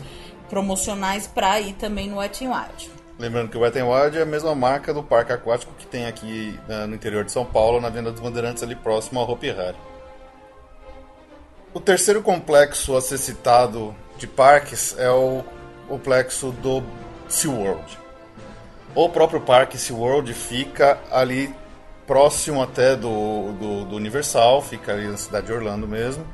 promocionais 0.50 1.28
para 1.28 1.60
ir 1.60 1.74
também 1.74 2.10
no 2.10 2.18
Wet 2.18 2.44
n 2.46 2.54
Wild. 2.54 2.99
Lembrando 3.20 3.50
que 3.50 3.58
o 3.58 3.60
Wet 3.60 3.78
n 3.78 3.84
Wild 3.84 4.18
é 4.18 4.22
a 4.22 4.26
mesma 4.26 4.56
marca 4.56 4.94
do 4.94 5.04
parque 5.04 5.34
aquático 5.34 5.74
que 5.78 5.86
tem 5.86 6.06
aqui 6.06 6.58
uh, 6.70 6.88
no 6.88 6.96
interior 6.96 7.26
de 7.26 7.34
São 7.34 7.44
Paulo, 7.44 7.82
na 7.82 7.90
Venda 7.90 8.14
dos 8.14 8.22
Bandeirantes, 8.22 8.64
ali 8.64 8.78
próximo 8.78 9.20
ao 9.20 9.30
Hopi 9.30 9.50
Hari. 9.50 9.76
O 11.74 11.82
terceiro 11.82 12.22
complexo 12.22 12.96
a 12.96 13.02
ser 13.02 13.18
citado 13.18 13.94
de 14.18 14.26
parques 14.26 14.98
é 14.98 15.12
o 15.12 15.44
complexo 15.90 16.52
do 16.54 16.82
SeaWorld. 17.28 18.00
O 18.96 19.10
próprio 19.10 19.42
parque 19.42 19.78
SeaWorld 19.78 20.34
fica 20.34 20.98
ali 21.12 21.54
próximo 22.08 22.64
até 22.64 22.96
do, 22.96 23.52
do, 23.52 23.86
do 23.86 23.96
Universal, 23.98 24.62
fica 24.62 24.94
ali 24.94 25.08
na 25.08 25.18
cidade 25.18 25.48
de 25.48 25.54
Orlando 25.54 25.86
mesmo. 25.86 26.26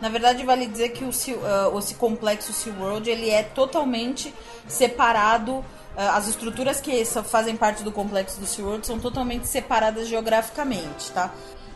Na 0.00 0.08
verdade, 0.08 0.44
vale 0.44 0.66
dizer 0.66 0.90
que 0.90 1.04
o, 1.04 1.08
uh, 1.08 1.78
esse 1.78 1.96
complexo 1.96 2.52
SeaWorld 2.52 3.10
ele 3.10 3.28
é 3.28 3.42
totalmente 3.42 4.32
separado 4.68 5.64
as 5.96 6.28
estruturas 6.28 6.80
que 6.80 7.04
fazem 7.04 7.56
parte 7.56 7.82
do 7.82 7.92
complexo 7.92 8.40
do 8.40 8.46
SeaWorld 8.46 8.86
são 8.86 8.98
totalmente 8.98 9.46
separadas 9.46 10.08
geograficamente, 10.08 11.10
tá? 11.12 11.32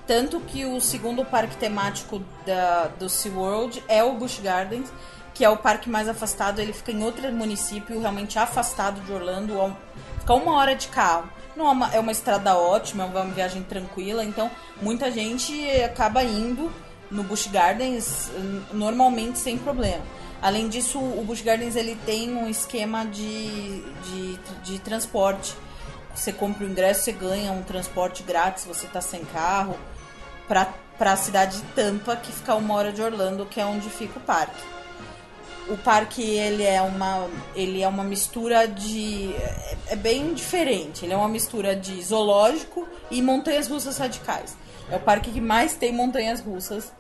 Tanto 0.06 0.40
que 0.40 0.64
o 0.64 0.80
segundo 0.80 1.24
parque 1.24 1.56
temático 1.56 2.22
da, 2.46 2.88
do 2.98 3.08
SeaWorld 3.08 3.82
é 3.88 4.04
o 4.04 4.14
Busch 4.14 4.40
Gardens, 4.40 4.92
que 5.32 5.44
é 5.44 5.50
o 5.50 5.56
parque 5.56 5.90
mais 5.90 6.08
afastado, 6.08 6.60
ele 6.60 6.72
fica 6.72 6.92
em 6.92 7.02
outro 7.02 7.30
município, 7.32 8.00
realmente 8.00 8.38
afastado 8.38 9.00
de 9.00 9.12
Orlando, 9.12 9.54
fica 10.20 10.34
uma 10.34 10.54
hora 10.54 10.76
de 10.76 10.88
carro. 10.88 11.28
Não 11.56 11.66
é 11.66 11.70
uma, 11.70 11.94
é 11.94 12.00
uma 12.00 12.12
estrada 12.12 12.56
ótima, 12.56 13.04
é 13.04 13.06
uma 13.06 13.24
viagem 13.26 13.62
tranquila, 13.62 14.24
então 14.24 14.50
muita 14.80 15.10
gente 15.10 15.68
acaba 15.82 16.22
indo 16.22 16.70
no 17.10 17.22
Busch 17.22 17.48
Gardens 17.48 18.30
normalmente 18.72 19.38
sem 19.38 19.58
problema. 19.58 20.02
Além 20.40 20.68
disso, 20.68 20.98
o 20.98 21.24
Busch 21.24 21.42
Gardens 21.42 21.74
ele 21.76 21.96
tem 22.04 22.32
um 22.32 22.48
esquema 22.48 23.04
de, 23.04 23.80
de, 23.80 24.38
de 24.62 24.78
transporte. 24.78 25.54
Você 26.14 26.32
compra 26.32 26.64
o 26.64 26.68
ingresso, 26.68 27.02
você 27.02 27.12
ganha 27.12 27.50
um 27.50 27.62
transporte 27.62 28.22
grátis, 28.22 28.64
você 28.64 28.86
tá 28.86 29.00
sem 29.00 29.24
carro, 29.24 29.76
para 30.46 30.68
a 31.00 31.16
cidade 31.16 31.56
de 31.56 31.62
Tampa, 31.68 32.14
que 32.16 32.30
fica 32.30 32.54
uma 32.54 32.74
hora 32.74 32.92
de 32.92 33.02
Orlando, 33.02 33.46
que 33.46 33.60
é 33.60 33.66
onde 33.66 33.88
fica 33.88 34.18
o 34.18 34.22
parque. 34.22 34.62
O 35.68 35.78
parque 35.78 36.22
ele 36.22 36.62
é 36.62 36.82
uma 36.82 37.26
ele 37.56 37.82
é 37.82 37.88
uma 37.88 38.04
mistura 38.04 38.68
de 38.68 39.32
é, 39.32 39.76
é 39.92 39.96
bem 39.96 40.34
diferente. 40.34 41.04
Ele 41.04 41.14
é 41.14 41.16
uma 41.16 41.28
mistura 41.28 41.74
de 41.74 42.02
zoológico 42.02 42.86
e 43.10 43.22
montanhas 43.22 43.66
russas 43.66 43.96
radicais. 43.96 44.54
É 44.90 44.96
o 44.96 45.00
parque 45.00 45.32
que 45.32 45.40
mais 45.40 45.74
tem 45.74 45.90
montanhas 45.90 46.40
russas 46.40 46.92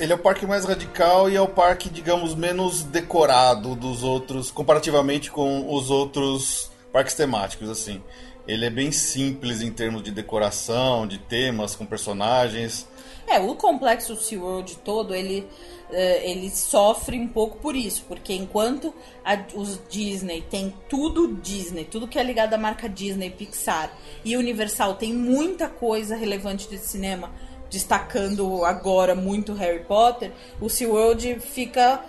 ele 0.00 0.14
é 0.14 0.16
o 0.16 0.18
parque 0.18 0.46
mais 0.46 0.64
radical 0.64 1.28
e 1.28 1.36
é 1.36 1.40
o 1.40 1.46
parque, 1.46 1.90
digamos, 1.90 2.34
menos 2.34 2.82
decorado 2.82 3.74
dos 3.74 4.02
outros, 4.02 4.50
comparativamente 4.50 5.30
com 5.30 5.74
os 5.74 5.90
outros 5.90 6.70
parques 6.90 7.14
temáticos, 7.14 7.68
assim. 7.68 8.02
Ele 8.48 8.64
é 8.64 8.70
bem 8.70 8.90
simples 8.90 9.60
em 9.60 9.70
termos 9.70 10.02
de 10.02 10.10
decoração, 10.10 11.06
de 11.06 11.18
temas, 11.18 11.76
com 11.76 11.84
personagens. 11.84 12.88
É, 13.28 13.38
o 13.38 13.54
complexo 13.54 14.16
SeaWorld 14.16 14.78
todo, 14.78 15.14
ele, 15.14 15.46
uh, 15.90 15.94
ele 16.22 16.48
sofre 16.50 17.18
um 17.18 17.28
pouco 17.28 17.58
por 17.58 17.76
isso, 17.76 18.02
porque 18.08 18.32
enquanto 18.32 18.94
a, 19.22 19.38
os 19.54 19.78
Disney 19.90 20.40
tem 20.40 20.74
tudo 20.88 21.34
Disney, 21.34 21.84
tudo 21.84 22.08
que 22.08 22.18
é 22.18 22.22
ligado 22.22 22.54
à 22.54 22.58
marca 22.58 22.88
Disney, 22.88 23.28
Pixar 23.28 23.92
e 24.24 24.34
Universal 24.34 24.94
tem 24.94 25.12
muita 25.12 25.68
coisa 25.68 26.16
relevante 26.16 26.66
de 26.68 26.78
cinema, 26.78 27.30
destacando 27.70 28.64
agora 28.64 29.14
muito 29.14 29.54
Harry 29.54 29.84
Potter, 29.84 30.32
o 30.60 30.68
SeaWorld 30.68 31.40
fica 31.40 32.00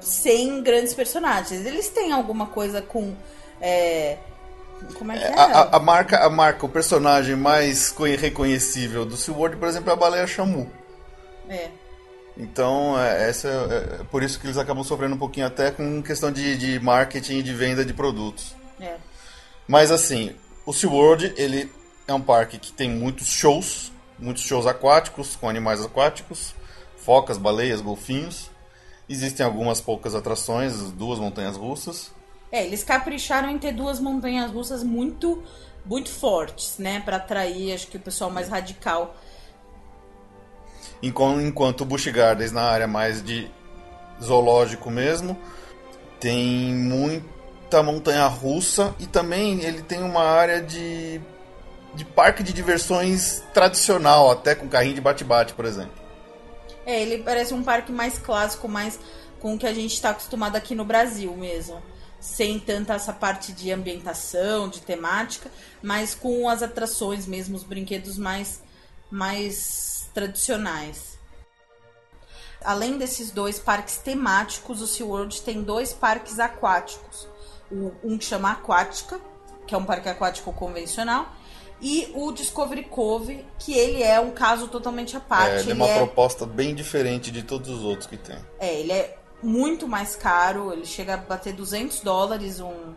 sem 0.00 0.62
grandes 0.62 0.92
personagens. 0.92 1.64
Eles 1.64 1.88
têm 1.88 2.12
alguma 2.12 2.48
coisa 2.48 2.82
com. 2.82 3.14
É, 3.60 4.18
como 4.98 5.12
é 5.12 5.18
que 5.18 5.24
é? 5.24 5.28
é? 5.28 5.34
A, 5.34 5.76
a, 5.76 5.80
marca, 5.80 6.18
a 6.18 6.28
marca, 6.28 6.66
o 6.66 6.68
personagem 6.68 7.36
mais 7.36 7.94
reconhecível 8.18 9.06
do 9.06 9.16
SeaWorld, 9.16 9.56
por 9.56 9.68
exemplo, 9.68 9.90
é 9.90 9.92
a 9.92 9.96
baleia 9.96 10.26
Shamu. 10.26 10.70
É. 11.48 11.68
Então, 12.36 13.00
é, 13.00 13.28
essa 13.28 13.48
é, 13.48 14.00
é, 14.00 14.04
por 14.10 14.22
isso 14.22 14.40
que 14.40 14.46
eles 14.46 14.58
acabam 14.58 14.82
sofrendo 14.82 15.14
um 15.14 15.18
pouquinho 15.18 15.46
até 15.46 15.70
com 15.70 16.02
questão 16.02 16.32
de, 16.32 16.58
de 16.58 16.80
marketing 16.80 17.38
e 17.38 17.42
de 17.42 17.54
venda 17.54 17.84
de 17.84 17.94
produtos. 17.94 18.54
É. 18.80 18.96
Mas 19.68 19.90
assim, 19.90 20.34
o 20.66 20.72
SeaWorld, 20.72 21.32
ele 21.36 21.72
é 22.08 22.12
um 22.12 22.20
parque 22.20 22.58
que 22.58 22.72
tem 22.72 22.90
muitos 22.90 23.28
shows, 23.28 23.92
muitos 24.18 24.42
shows 24.42 24.66
aquáticos 24.66 25.36
com 25.36 25.48
animais 25.48 25.84
aquáticos, 25.84 26.54
focas, 26.96 27.36
baleias, 27.36 27.80
golfinhos. 27.80 28.50
Existem 29.08 29.44
algumas 29.44 29.80
poucas 29.80 30.14
atrações, 30.14 30.90
duas 30.92 31.18
montanhas 31.18 31.56
russas. 31.56 32.10
É, 32.50 32.64
eles 32.64 32.82
capricharam 32.84 33.50
em 33.50 33.58
ter 33.58 33.72
duas 33.72 34.00
montanhas 34.00 34.50
russas 34.50 34.82
muito 34.82 35.42
muito 35.84 36.08
fortes, 36.08 36.78
né, 36.78 37.02
para 37.04 37.18
atrair 37.18 37.74
acho 37.74 37.88
que 37.88 37.98
o 37.98 38.00
pessoal 38.00 38.30
mais 38.30 38.48
radical. 38.48 39.14
Enquanto 41.02 41.82
o 41.82 41.84
Busch 41.84 42.06
Gardens 42.06 42.52
na 42.52 42.62
área 42.62 42.86
mais 42.86 43.22
de 43.22 43.50
zoológico 44.22 44.90
mesmo, 44.90 45.36
tem 46.18 46.74
muita 46.74 47.82
montanha 47.82 48.26
russa 48.26 48.94
e 48.98 49.06
também 49.06 49.60
ele 49.60 49.82
tem 49.82 50.02
uma 50.02 50.22
área 50.22 50.62
de 50.62 51.20
de 51.94 52.04
parque 52.04 52.42
de 52.42 52.52
diversões 52.52 53.42
tradicional, 53.52 54.30
até 54.30 54.54
com 54.54 54.68
carrinho 54.68 54.94
de 54.94 55.00
bate-bate, 55.00 55.54
por 55.54 55.64
exemplo. 55.64 56.02
É, 56.86 57.00
ele 57.00 57.22
parece 57.22 57.54
um 57.54 57.62
parque 57.62 57.92
mais 57.92 58.18
clássico, 58.18 58.68
mais 58.68 58.98
com 59.40 59.54
o 59.54 59.58
que 59.58 59.66
a 59.66 59.72
gente 59.72 59.94
está 59.94 60.10
acostumado 60.10 60.56
aqui 60.56 60.74
no 60.74 60.84
Brasil 60.84 61.34
mesmo. 61.36 61.82
Sem 62.20 62.58
tanta 62.58 62.94
essa 62.94 63.12
parte 63.12 63.52
de 63.52 63.70
ambientação, 63.70 64.68
de 64.68 64.80
temática, 64.80 65.50
mas 65.82 66.14
com 66.14 66.48
as 66.48 66.62
atrações 66.62 67.26
mesmo, 67.26 67.56
os 67.56 67.62
brinquedos 67.62 68.16
mais, 68.16 68.62
mais 69.10 70.08
tradicionais. 70.14 71.18
Além 72.64 72.96
desses 72.96 73.30
dois 73.30 73.58
parques 73.58 73.98
temáticos, 73.98 74.80
o 74.80 74.86
SeaWorld 74.86 75.42
tem 75.42 75.62
dois 75.62 75.92
parques 75.92 76.38
aquáticos. 76.38 77.28
um 78.02 78.16
que 78.16 78.24
chama 78.24 78.52
Aquática, 78.52 79.20
que 79.66 79.74
é 79.74 79.78
um 79.78 79.84
parque 79.84 80.08
aquático 80.08 80.52
convencional, 80.52 81.30
e 81.84 82.10
o 82.14 82.32
Discovery 82.32 82.84
Cove, 82.84 83.44
que 83.58 83.76
ele 83.76 84.02
é 84.02 84.18
um 84.18 84.30
caso 84.30 84.68
totalmente 84.68 85.14
à 85.18 85.20
parte. 85.20 85.56
É, 85.56 85.60
ele, 85.60 85.72
é 85.72 85.74
uma 85.74 85.86
é... 85.86 85.98
proposta 85.98 86.46
bem 86.46 86.74
diferente 86.74 87.30
de 87.30 87.42
todos 87.42 87.68
os 87.68 87.84
outros 87.84 88.06
que 88.06 88.16
tem. 88.16 88.38
É, 88.58 88.80
ele 88.80 88.90
é 88.90 89.18
muito 89.42 89.86
mais 89.86 90.16
caro, 90.16 90.72
ele 90.72 90.86
chega 90.86 91.12
a 91.12 91.16
bater 91.18 91.52
200 91.52 92.00
dólares 92.00 92.58
um, 92.58 92.94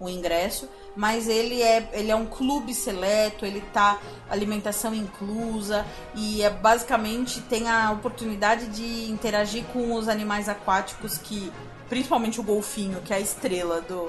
um 0.00 0.08
ingresso, 0.08 0.68
mas 0.94 1.26
ele 1.28 1.60
é, 1.60 1.90
ele 1.92 2.12
é 2.12 2.14
um 2.14 2.26
clube 2.26 2.72
seleto, 2.74 3.44
ele 3.44 3.60
tá 3.72 3.98
alimentação 4.30 4.94
inclusa 4.94 5.84
e 6.14 6.40
é 6.40 6.48
basicamente 6.48 7.40
tem 7.40 7.68
a 7.68 7.90
oportunidade 7.90 8.68
de 8.68 9.10
interagir 9.10 9.64
com 9.72 9.94
os 9.94 10.06
animais 10.06 10.48
aquáticos 10.48 11.18
que 11.18 11.52
principalmente 11.88 12.38
o 12.38 12.44
golfinho, 12.44 13.00
que 13.00 13.12
é 13.12 13.16
a 13.16 13.20
estrela 13.20 13.80
do 13.80 14.08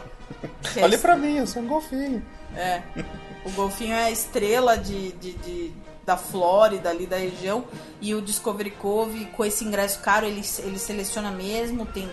é 0.75 0.83
Olhe 0.85 0.99
para 0.99 1.15
mim, 1.17 1.37
eu 1.37 1.47
sou 1.47 1.63
um 1.63 1.67
golfinho. 1.67 2.23
É. 2.55 2.83
O 3.45 3.51
golfinho 3.51 3.93
é 3.93 4.05
a 4.05 4.11
estrela 4.11 4.77
de, 4.77 5.11
de, 5.13 5.33
de, 5.33 5.73
da 6.05 6.17
Flórida, 6.17 6.89
ali 6.89 7.05
da 7.05 7.17
região. 7.17 7.65
E 8.01 8.13
o 8.13 8.21
Discovery 8.21 8.71
Cove, 8.71 9.25
com 9.27 9.45
esse 9.45 9.63
ingresso 9.63 9.99
caro, 9.99 10.25
ele, 10.25 10.43
ele 10.59 10.79
seleciona 10.79 11.31
mesmo. 11.31 11.85
Tem 11.85 12.09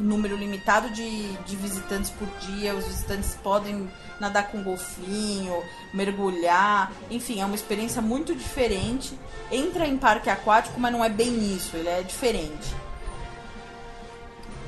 número 0.00 0.36
limitado 0.36 0.90
de, 0.90 1.32
de 1.38 1.56
visitantes 1.56 2.10
por 2.10 2.26
dia, 2.40 2.74
os 2.74 2.86
visitantes 2.86 3.36
podem 3.42 3.88
nadar 4.18 4.50
com 4.50 4.62
golfinho, 4.62 5.62
mergulhar, 5.92 6.92
enfim, 7.10 7.40
é 7.40 7.44
uma 7.44 7.54
experiência 7.54 8.02
muito 8.02 8.34
diferente. 8.34 9.18
Entra 9.50 9.86
em 9.86 9.96
parque 9.96 10.30
aquático, 10.30 10.78
mas 10.80 10.92
não 10.92 11.04
é 11.04 11.08
bem 11.08 11.54
isso, 11.54 11.76
ele 11.76 11.88
é 11.88 12.02
diferente. 12.02 12.74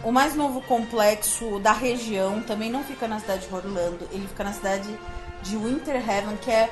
O 0.04 0.11
mais 0.11 0.35
novo 0.35 0.61
complexo 0.62 1.61
da 1.61 1.73
região 1.73 2.42
também 2.42 2.71
não 2.71 2.82
fica 2.82 3.06
na 3.06 3.21
cidade 3.21 3.47
de 3.47 3.54
Orlando, 3.54 4.09
ele 4.11 4.26
fica 4.26 4.42
na 4.42 4.52
cidade 4.52 4.88
de 5.42 5.56
Winter 5.56 5.96
Haven, 5.96 6.37
que 6.37 6.50
é 6.50 6.70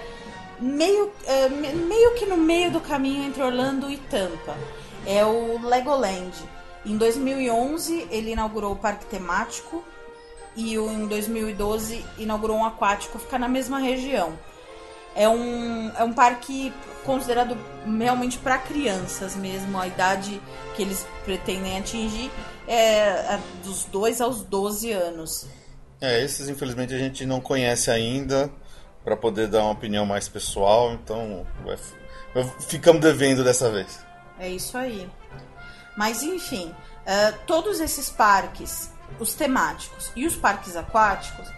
meio, 0.61 1.13
é, 1.27 1.49
meio 1.49 2.15
que 2.15 2.27
no 2.27 2.37
meio 2.37 2.71
do 2.71 2.81
caminho 2.81 3.25
entre 3.25 3.43
Orlando 3.43 3.91
e 3.91 3.97
Tampa. 3.97 4.57
É 5.07 5.25
o 5.25 5.67
Legoland. 5.67 6.33
Em 6.85 6.97
2011 6.97 8.09
ele 8.11 8.33
inaugurou 8.33 8.73
o 8.73 8.77
parque 8.77 9.07
temático 9.07 9.85
e 10.57 10.75
em 10.75 11.07
2012 11.07 12.05
inaugurou 12.19 12.57
um 12.57 12.65
aquático, 12.65 13.19
fica 13.19 13.39
na 13.39 13.49
mesma 13.49 13.79
região. 13.79 14.39
É 15.15 15.29
um, 15.29 15.91
é 15.97 16.05
um 16.05 16.13
parque 16.13 16.73
considerado 17.05 17.57
realmente 17.99 18.39
para 18.39 18.59
crianças 18.59 19.35
mesmo, 19.35 19.79
a 19.79 19.87
idade 19.87 20.41
que 20.77 20.83
eles 20.83 21.07
pretendem 21.25 21.79
atingir 21.79 22.31
é 22.69 23.39
dos 23.65 23.85
2 23.85 24.21
aos 24.21 24.43
12 24.43 24.93
anos. 24.93 25.47
É, 26.01 26.23
esses 26.23 26.49
infelizmente 26.49 26.95
a 26.95 26.99
gente 26.99 27.27
não 27.27 27.41
conhece 27.41 27.91
ainda 27.91 28.51
para 29.05 29.17
poder 29.17 29.49
dar 29.49 29.63
uma 29.63 29.73
opinião 29.73 30.05
mais 30.05 30.29
pessoal, 30.29 30.93
então 30.93 31.47
ficamos 32.61 33.01
devendo 33.01 33.43
dessa 33.43 33.71
vez. 33.71 34.01
É 34.39 34.49
isso 34.49 34.77
aí. 34.77 35.11
Mas 35.97 36.23
enfim, 36.23 36.69
uh, 36.71 37.39
todos 37.47 37.81
esses 37.81 38.11
parques, 38.11 38.91
os 39.19 39.35
temáticos 39.35 40.11
e 40.15 40.27
os 40.27 40.37
parques 40.37 40.77
aquáticos, 40.77 41.49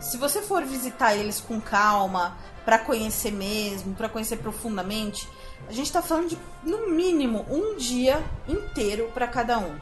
se 0.00 0.16
você 0.16 0.40
for 0.40 0.64
visitar 0.64 1.14
eles 1.14 1.40
com 1.40 1.60
calma, 1.60 2.36
para 2.64 2.78
conhecer 2.78 3.32
mesmo, 3.32 3.94
para 3.94 4.08
conhecer 4.08 4.36
profundamente, 4.36 5.28
a 5.68 5.72
gente 5.72 5.86
está 5.86 6.02
falando 6.02 6.28
de 6.28 6.38
no 6.62 6.90
mínimo 6.90 7.44
um 7.50 7.76
dia 7.76 8.22
inteiro 8.48 9.10
para 9.12 9.26
cada 9.26 9.58
um. 9.58 9.76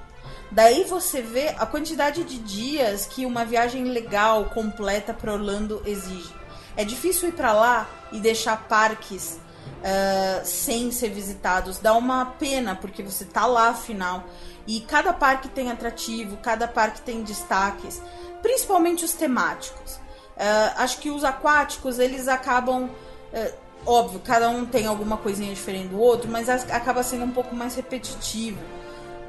Daí 0.50 0.84
você 0.84 1.20
vê 1.20 1.48
a 1.58 1.66
quantidade 1.66 2.24
de 2.24 2.38
dias 2.38 3.06
que 3.06 3.26
uma 3.26 3.44
viagem 3.44 3.84
legal, 3.84 4.46
completa 4.46 5.12
para 5.12 5.32
Orlando 5.32 5.82
exige. 5.84 6.37
É 6.78 6.84
difícil 6.84 7.30
ir 7.30 7.32
para 7.32 7.52
lá 7.52 7.90
e 8.12 8.20
deixar 8.20 8.68
parques 8.68 9.40
uh, 9.78 10.46
sem 10.46 10.92
ser 10.92 11.08
visitados. 11.08 11.80
Dá 11.80 11.92
uma 11.92 12.24
pena, 12.24 12.76
porque 12.76 13.02
você 13.02 13.24
tá 13.24 13.46
lá 13.46 13.70
afinal. 13.70 14.22
E 14.64 14.80
cada 14.82 15.12
parque 15.12 15.48
tem 15.48 15.72
atrativo, 15.72 16.36
cada 16.36 16.68
parque 16.68 17.00
tem 17.00 17.24
destaques, 17.24 18.00
principalmente 18.42 19.04
os 19.04 19.12
temáticos. 19.12 19.94
Uh, 20.36 20.72
acho 20.76 20.98
que 20.98 21.10
os 21.10 21.24
aquáticos, 21.24 21.98
eles 21.98 22.28
acabam. 22.28 22.84
Uh, 22.84 23.54
óbvio, 23.84 24.20
cada 24.20 24.48
um 24.48 24.64
tem 24.64 24.86
alguma 24.86 25.16
coisinha 25.16 25.52
diferente 25.52 25.88
do 25.88 25.98
outro, 25.98 26.30
mas 26.30 26.48
acaba 26.48 27.02
sendo 27.02 27.24
um 27.24 27.32
pouco 27.32 27.56
mais 27.56 27.74
repetitivo. 27.74 28.60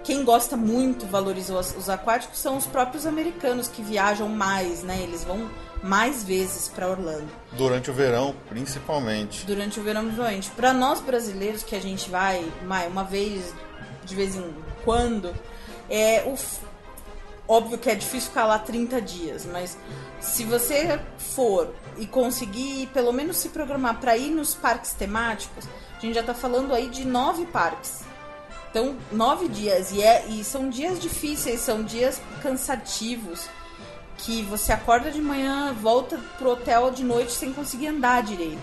Quem 0.04 0.24
gosta 0.24 0.56
muito, 0.56 1.06
valoriza 1.06 1.58
os, 1.58 1.76
os 1.76 1.90
aquáticos, 1.90 2.40
são 2.40 2.58
os 2.58 2.66
próprios 2.66 3.06
americanos 3.06 3.68
que 3.68 3.82
viajam 3.82 4.30
mais, 4.30 4.84
né? 4.84 5.00
Eles 5.02 5.24
vão 5.24 5.50
mais 5.84 6.24
vezes 6.24 6.68
para 6.68 6.90
Orlando. 6.90 7.28
Durante 7.54 7.90
o 7.90 7.94
verão, 7.94 8.36
principalmente. 8.48 9.46
Durante 9.46 9.80
o 9.80 9.84
verão, 9.84 10.04
principalmente. 10.04 10.50
Para 10.52 10.74
nós 10.74 11.00
brasileiros, 11.00 11.64
que 11.64 11.76
a 11.76 11.82
gente 11.82 12.10
vai 12.10 12.46
uma 12.90 13.04
vez, 13.04 13.54
de 14.06 14.16
vez 14.16 14.36
em 14.36 14.54
quando, 14.84 15.34
é 15.90 16.24
o 16.26 16.36
óbvio 17.50 17.80
que 17.80 17.90
é 17.90 17.96
difícil 17.96 18.30
ficar 18.30 18.46
lá 18.46 18.60
30 18.60 19.02
dias, 19.02 19.46
mas 19.46 19.76
se 20.22 20.44
você 20.44 21.00
for 21.18 21.74
e 21.98 22.06
conseguir 22.06 22.88
pelo 22.94 23.12
menos 23.12 23.38
se 23.38 23.50
programar 23.50 24.00
para 24.00 24.16
ir 24.16 24.30
nos 24.30 24.54
parques 24.54 24.94
temáticos, 24.94 25.68
a 25.98 26.00
gente 26.00 26.14
já 26.14 26.22
está 26.22 26.34
falando 26.34 26.74
aí 26.74 26.88
de 26.90 27.06
nove 27.06 27.46
parques. 27.48 28.08
Então, 28.70 28.96
nove 29.12 29.48
dias. 29.48 29.92
E, 29.92 30.02
é, 30.02 30.26
e 30.28 30.44
são 30.44 30.70
dias 30.70 31.00
difíceis, 31.00 31.60
são 31.62 31.84
dias 31.84 32.22
cansativos 32.42 33.50
que 34.18 34.42
você 34.44 34.72
acorda 34.74 35.12
de 35.12 35.22
manhã, 35.22 35.74
volta 35.74 36.20
pro 36.38 36.52
hotel 36.52 36.92
de 36.92 37.04
noite 37.04 37.32
sem 37.32 37.54
conseguir 37.54 37.88
andar 37.88 38.22
direito. 38.22 38.60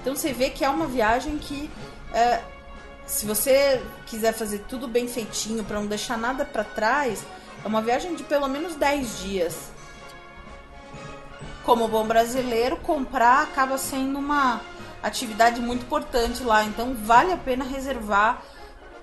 Então 0.00 0.16
você 0.16 0.32
vê 0.32 0.50
que 0.50 0.64
é 0.64 0.68
uma 0.68 0.86
viagem 0.86 1.36
que 1.36 1.70
é, 2.14 2.40
se 3.06 3.26
você 3.26 3.82
quiser 4.06 4.32
fazer 4.32 4.64
tudo 4.68 4.88
bem 4.88 5.06
feitinho 5.06 5.64
para 5.64 5.78
não 5.78 5.86
deixar 5.86 6.16
nada 6.16 6.44
para 6.44 6.64
trás, 6.64 7.24
é 7.64 7.68
uma 7.68 7.82
viagem 7.82 8.14
de 8.14 8.22
pelo 8.24 8.48
menos 8.48 8.74
10 8.74 9.18
dias. 9.20 9.70
Como 11.64 11.88
bom 11.88 12.06
brasileiro, 12.06 12.76
comprar 12.78 13.42
acaba 13.42 13.76
sendo 13.76 14.18
uma 14.18 14.60
atividade 15.02 15.60
muito 15.60 15.82
importante 15.82 16.42
lá, 16.42 16.64
então 16.64 16.94
vale 16.94 17.32
a 17.32 17.36
pena 17.36 17.64
reservar 17.64 18.42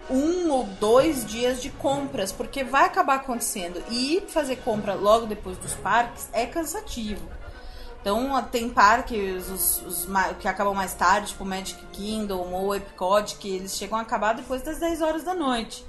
um 0.09 0.51
ou 0.51 0.65
dois 0.65 1.25
dias 1.25 1.61
de 1.61 1.69
compras, 1.69 2.31
porque 2.31 2.63
vai 2.63 2.85
acabar 2.85 3.15
acontecendo. 3.15 3.81
E 3.89 4.23
fazer 4.27 4.57
compra 4.57 4.93
logo 4.93 5.25
depois 5.25 5.57
dos 5.57 5.73
parques 5.75 6.29
é 6.33 6.45
cansativo. 6.45 7.27
Então 8.01 8.43
tem 8.51 8.69
parques 8.69 9.49
os, 9.49 9.81
os, 9.83 10.07
que 10.39 10.47
acabam 10.47 10.73
mais 10.73 10.93
tarde, 10.93 11.27
tipo 11.27 11.45
Magic 11.45 11.81
Kingdom 11.93 12.51
ou 12.51 12.75
Epcot, 12.75 13.37
que 13.37 13.55
eles 13.55 13.77
chegam 13.77 13.97
a 13.97 14.01
acabar 14.01 14.33
depois 14.33 14.61
das 14.61 14.77
10 14.77 15.01
horas 15.01 15.23
da 15.23 15.33
noite. 15.33 15.85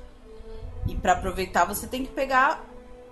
E 0.87 0.95
para 0.95 1.15
aproveitar 1.15 1.65
você 1.65 1.89
tem 1.89 2.05
que 2.05 2.13
pegar 2.13 2.65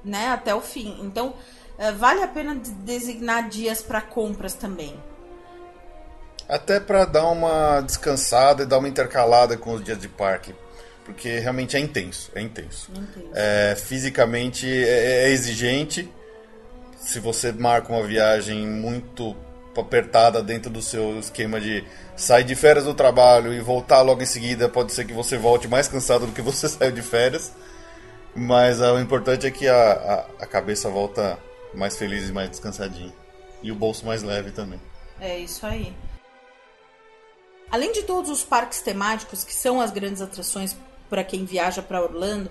né, 0.05 0.29
até 0.29 0.55
o 0.55 0.61
fim. 0.61 1.01
Então 1.03 1.35
eh, 1.79 1.91
vale 1.91 2.23
a 2.23 2.29
pena 2.29 2.55
designar 2.55 3.49
dias 3.49 3.83
para 3.83 4.01
compras 4.01 4.55
também. 4.55 4.97
Até 6.49 6.79
para 6.79 7.05
dar 7.05 7.27
uma 7.27 7.81
descansada 7.81 8.63
e 8.63 8.67
dar 8.67 8.79
uma 8.79 8.89
intercalada 8.89 9.57
com 9.57 9.73
os 9.73 9.83
dias 9.83 9.99
de 9.99 10.09
parque 10.09 10.55
porque 11.05 11.39
realmente 11.39 11.77
é 11.77 11.81
intenso, 11.81 12.31
é 12.35 12.41
intenso. 12.41 12.91
intenso. 12.91 13.31
É, 13.35 13.75
fisicamente 13.77 14.67
é, 14.67 15.25
é, 15.25 15.31
exigente. 15.31 16.11
Se 16.99 17.19
você 17.19 17.51
marca 17.53 17.93
uma 17.93 18.03
viagem 18.07 18.67
muito 18.67 19.37
apertada 19.77 20.43
dentro 20.43 20.71
do 20.71 20.83
seu 20.83 21.19
esquema 21.19 21.61
de 21.61 21.85
sair 22.17 22.45
de 22.45 22.55
férias 22.55 22.85
do 22.85 22.95
trabalho 22.95 23.53
e 23.53 23.61
voltar 23.61 24.03
logo 24.03 24.23
em 24.23 24.27
seguida, 24.27 24.69
pode 24.69 24.93
ser 24.93 25.05
que 25.05 25.13
você 25.13 25.37
volte 25.37 25.67
mais 25.67 25.89
cansado 25.89 26.27
do 26.27 26.33
que 26.33 26.43
você 26.43 26.69
saiu 26.69 26.93
de 26.93 27.03
férias. 27.03 27.53
Mas 28.35 28.81
uh, 28.81 28.95
o 28.95 29.01
importante 29.01 29.47
é 29.47 29.51
que 29.51 29.69
a, 29.69 29.93
a, 29.93 30.45
a, 30.45 30.47
cabeça 30.47 30.89
volta 30.89 31.39
mais 31.75 31.97
feliz 31.97 32.29
e 32.29 32.33
mais 32.33 32.49
descansadinha. 32.49 33.13
E 33.63 33.71
o 33.71 33.75
bolso 33.75 34.07
mais 34.07 34.23
leve 34.23 34.51
também. 34.51 34.81
É 35.21 35.39
isso 35.39 35.67
aí. 35.67 35.95
Além 37.71 37.93
de 37.93 38.03
todos 38.03 38.31
os 38.31 38.43
parques 38.43 38.81
temáticos, 38.81 39.45
que 39.45 39.55
são 39.55 39.81
as 39.81 39.91
grandes 39.91 40.23
atrações 40.23 40.77
para 41.13 41.23
quem 41.23 41.45
viaja 41.45 41.83
para 41.83 42.03
Orlando. 42.03 42.51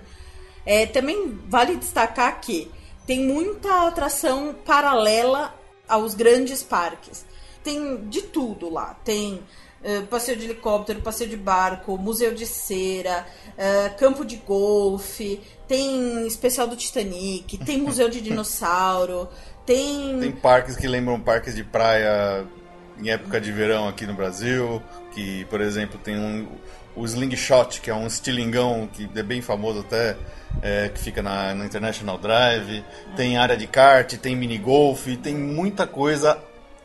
É, 0.64 0.86
também 0.86 1.36
vale 1.48 1.74
destacar 1.74 2.40
que 2.40 2.70
tem 3.04 3.26
muita 3.26 3.88
atração 3.88 4.54
paralela 4.64 5.52
aos 5.88 6.14
grandes 6.14 6.62
parques. 6.62 7.26
Tem 7.64 7.96
de 8.08 8.22
tudo 8.22 8.70
lá. 8.70 8.94
Tem 9.04 9.42
uh, 9.82 10.06
passeio 10.06 10.38
de 10.38 10.44
helicóptero, 10.44 11.02
passeio 11.02 11.28
de 11.28 11.36
barco, 11.36 11.98
museu 11.98 12.32
de 12.32 12.46
cera, 12.46 13.26
uh, 13.48 13.98
campo 13.98 14.24
de 14.24 14.36
golfe, 14.36 15.40
tem 15.66 16.24
especial 16.24 16.68
do 16.68 16.76
Titanic, 16.76 17.58
tem 17.58 17.78
museu 17.82 18.08
de 18.08 18.20
dinossauro, 18.22 19.28
tem. 19.66 20.20
Tem 20.20 20.30
parques 20.30 20.76
que 20.76 20.86
lembram 20.86 21.18
parques 21.18 21.56
de 21.56 21.64
praia 21.64 22.46
em 22.96 23.10
época 23.10 23.40
de 23.40 23.50
verão 23.50 23.88
aqui 23.88 24.06
no 24.06 24.14
Brasil. 24.14 24.80
Que, 25.10 25.44
por 25.46 25.60
exemplo, 25.60 25.98
tem 25.98 26.16
um, 26.16 26.46
o 26.94 27.04
Slingshot, 27.04 27.80
que 27.80 27.90
é 27.90 27.94
um 27.94 28.06
estilingão 28.06 28.88
que 28.92 29.08
é 29.14 29.22
bem 29.22 29.40
famoso 29.40 29.80
até, 29.80 30.16
é, 30.60 30.88
que 30.88 31.00
fica 31.00 31.22
na, 31.22 31.54
na, 31.54 31.64
International 31.64 32.18
Drive. 32.18 32.84
Tem 33.16 33.38
área 33.38 33.56
de 33.56 33.66
kart, 33.66 34.12
tem 34.14 34.36
mini 34.36 34.58
golf, 34.58 35.06
tem 35.22 35.34
muita 35.34 35.86
coisa 35.86 36.38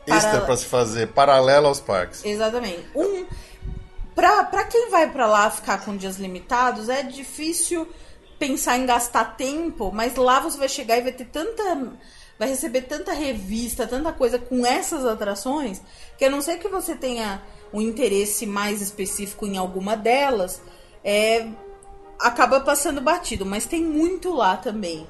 extra 0.06 0.40
para 0.40 0.56
se 0.56 0.64
fazer, 0.64 1.08
paralela 1.08 1.68
aos 1.68 1.80
parques. 1.80 2.24
Exatamente. 2.24 2.84
Um, 2.94 3.26
pra, 4.14 4.44
pra 4.44 4.64
quem 4.64 4.90
vai 4.90 5.10
para 5.10 5.26
lá 5.26 5.50
ficar 5.50 5.84
com 5.84 5.96
dias 5.96 6.18
limitados, 6.18 6.88
é 6.88 7.02
difícil 7.02 7.86
pensar 8.38 8.78
em 8.78 8.86
gastar 8.86 9.36
tempo, 9.36 9.90
mas 9.92 10.14
lá 10.14 10.40
você 10.40 10.56
vai 10.56 10.68
chegar 10.68 10.96
e 10.96 11.02
vai 11.02 11.12
ter 11.12 11.26
tanta. 11.26 11.62
Vai 12.38 12.48
receber 12.48 12.82
tanta 12.82 13.12
revista, 13.12 13.86
tanta 13.86 14.12
coisa 14.12 14.38
com 14.38 14.64
essas 14.64 15.04
atrações, 15.04 15.82
que 16.16 16.24
a 16.24 16.30
não 16.30 16.40
ser 16.40 16.58
que 16.58 16.68
você 16.68 16.94
tenha 16.94 17.42
um 17.72 17.80
interesse 17.80 18.46
mais 18.46 18.80
específico 18.80 19.44
em 19.46 19.56
alguma 19.56 19.96
delas, 19.96 20.62
é, 21.04 21.48
acaba 22.18 22.60
passando 22.60 23.00
batido, 23.00 23.44
mas 23.44 23.66
tem 23.66 23.82
muito 23.82 24.32
lá 24.32 24.56
também. 24.56 25.06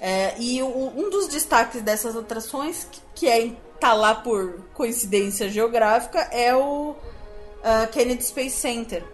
É, 0.00 0.34
e 0.38 0.60
o, 0.62 0.92
um 0.96 1.08
dos 1.08 1.28
destaques 1.28 1.80
dessas 1.82 2.16
atrações, 2.16 2.86
que, 2.90 3.00
que 3.14 3.28
é 3.28 3.52
tá 3.78 3.92
lá 3.92 4.14
por 4.14 4.60
coincidência 4.74 5.48
geográfica, 5.48 6.20
é 6.30 6.54
o 6.54 6.90
uh, 6.90 7.88
Kennedy 7.90 8.24
Space 8.24 8.56
Center, 8.56 9.04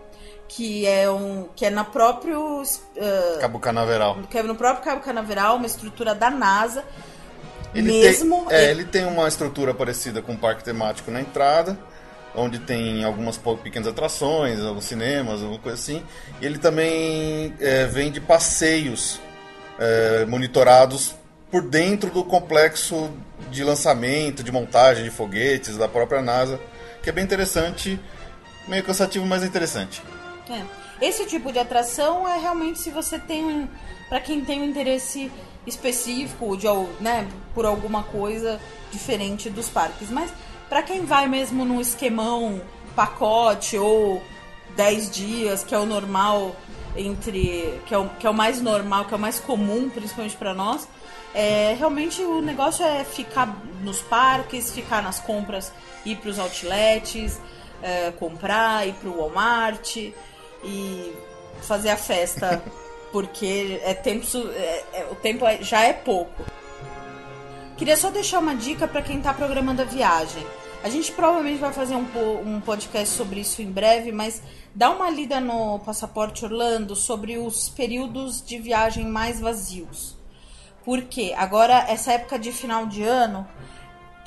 que 0.46 0.86
é 0.86 1.10
um 1.10 1.48
que 1.56 1.64
é 1.64 1.70
na 1.70 1.84
próprio 1.84 2.62
uh, 2.62 3.40
Cabo 3.40 3.58
Canaveral. 3.58 4.18
Que 4.30 4.38
é 4.38 4.42
no 4.42 4.54
próprio 4.54 4.84
Cabo 4.84 5.02
Canaveral, 5.02 5.56
uma 5.56 5.66
estrutura 5.66 6.14
da 6.14 6.30
NASA. 6.30 6.84
Ele 7.74 7.90
mesmo. 7.90 8.46
Tem, 8.46 8.56
é, 8.56 8.70
ele 8.70 8.84
tem 8.84 9.04
uma 9.04 9.28
estrutura 9.28 9.74
parecida 9.74 10.22
com 10.22 10.32
um 10.32 10.36
parque 10.36 10.64
temático 10.64 11.10
na 11.10 11.20
entrada, 11.20 11.78
onde 12.34 12.58
tem 12.58 13.04
algumas 13.04 13.38
pequenas 13.62 13.88
atrações, 13.88 14.60
alguns 14.60 14.84
cinemas, 14.84 15.42
alguma 15.42 15.58
coisa 15.58 15.76
assim. 15.76 16.02
E 16.40 16.46
ele 16.46 16.58
também 16.58 17.54
é, 17.60 17.86
vende 17.86 18.20
passeios 18.20 19.20
é, 19.78 20.24
monitorados 20.26 21.14
por 21.50 21.62
dentro 21.62 22.10
do 22.10 22.24
complexo 22.24 23.10
de 23.50 23.64
lançamento, 23.64 24.42
de 24.42 24.52
montagem 24.52 25.04
de 25.04 25.10
foguetes 25.10 25.76
da 25.76 25.88
própria 25.88 26.20
NASA, 26.20 26.60
que 27.02 27.08
é 27.08 27.12
bem 27.12 27.24
interessante, 27.24 27.98
meio 28.66 28.84
cansativo, 28.84 29.24
mas 29.24 29.42
interessante. 29.42 30.02
É. 30.50 30.64
Esse 31.00 31.26
tipo 31.26 31.52
de 31.52 31.58
atração 31.58 32.26
é 32.26 32.38
realmente 32.38 32.78
se 32.78 32.90
você 32.90 33.18
tem, 33.18 33.68
para 34.08 34.20
quem 34.20 34.44
tem 34.44 34.62
um 34.62 34.64
interesse 34.64 35.30
específico 35.66 36.56
de, 36.56 36.66
né, 37.00 37.28
por 37.54 37.66
alguma 37.66 38.02
coisa 38.02 38.60
diferente 38.90 39.50
dos 39.50 39.68
parques, 39.68 40.10
mas 40.10 40.32
para 40.68 40.82
quem 40.82 41.04
vai 41.04 41.28
mesmo 41.28 41.64
no 41.64 41.80
esquemão 41.80 42.60
pacote 42.96 43.76
ou 43.76 44.22
10 44.76 45.10
dias, 45.10 45.64
que 45.64 45.74
é 45.74 45.78
o 45.78 45.86
normal 45.86 46.56
entre 46.96 47.80
que 47.86 47.94
é 47.94 47.98
o, 47.98 48.08
que 48.08 48.26
é 48.26 48.30
o 48.30 48.34
mais 48.34 48.60
normal, 48.60 49.04
que 49.04 49.14
é 49.14 49.16
o 49.16 49.20
mais 49.20 49.38
comum, 49.38 49.88
principalmente 49.88 50.36
para 50.36 50.52
nós, 50.54 50.88
é, 51.34 51.74
realmente 51.78 52.22
o 52.22 52.40
negócio 52.40 52.84
é 52.84 53.04
ficar 53.04 53.56
nos 53.82 54.00
parques, 54.00 54.72
ficar 54.72 55.02
nas 55.02 55.20
compras, 55.20 55.72
ir 56.04 56.16
para 56.16 56.30
os 56.30 56.38
outlets, 56.38 57.40
é, 57.82 58.10
comprar, 58.12 58.86
ir 58.88 58.94
para 58.94 59.08
o 59.08 59.18
Walmart 59.18 59.96
e 60.64 61.14
fazer 61.62 61.90
a 61.90 61.96
festa, 61.96 62.62
porque 63.12 63.80
é 63.82 63.94
tempo, 63.94 64.26
é, 64.52 64.84
é, 64.92 65.08
o 65.10 65.14
tempo 65.14 65.46
é, 65.46 65.62
já 65.62 65.82
é 65.82 65.92
pouco. 65.92 66.44
Queria 67.76 67.96
só 67.96 68.10
deixar 68.10 68.40
uma 68.40 68.56
dica 68.56 68.88
para 68.88 69.02
quem 69.02 69.18
está 69.18 69.32
programando 69.32 69.82
a 69.82 69.84
viagem. 69.84 70.44
A 70.82 70.88
gente 70.88 71.10
provavelmente 71.12 71.58
vai 71.58 71.72
fazer 71.72 71.94
um, 71.96 72.06
um 72.44 72.60
podcast 72.60 73.14
sobre 73.14 73.40
isso 73.40 73.60
em 73.62 73.70
breve, 73.70 74.12
mas 74.12 74.40
dá 74.74 74.90
uma 74.90 75.10
lida 75.10 75.40
no 75.40 75.78
Passaporte 75.80 76.44
Orlando 76.44 76.94
sobre 76.94 77.36
os 77.38 77.68
períodos 77.68 78.44
de 78.44 78.58
viagem 78.58 79.06
mais 79.06 79.40
vazios. 79.40 80.16
Porque 80.84 81.34
agora, 81.36 81.84
essa 81.88 82.12
época 82.12 82.38
de 82.38 82.52
final 82.52 82.86
de 82.86 83.02
ano, 83.02 83.46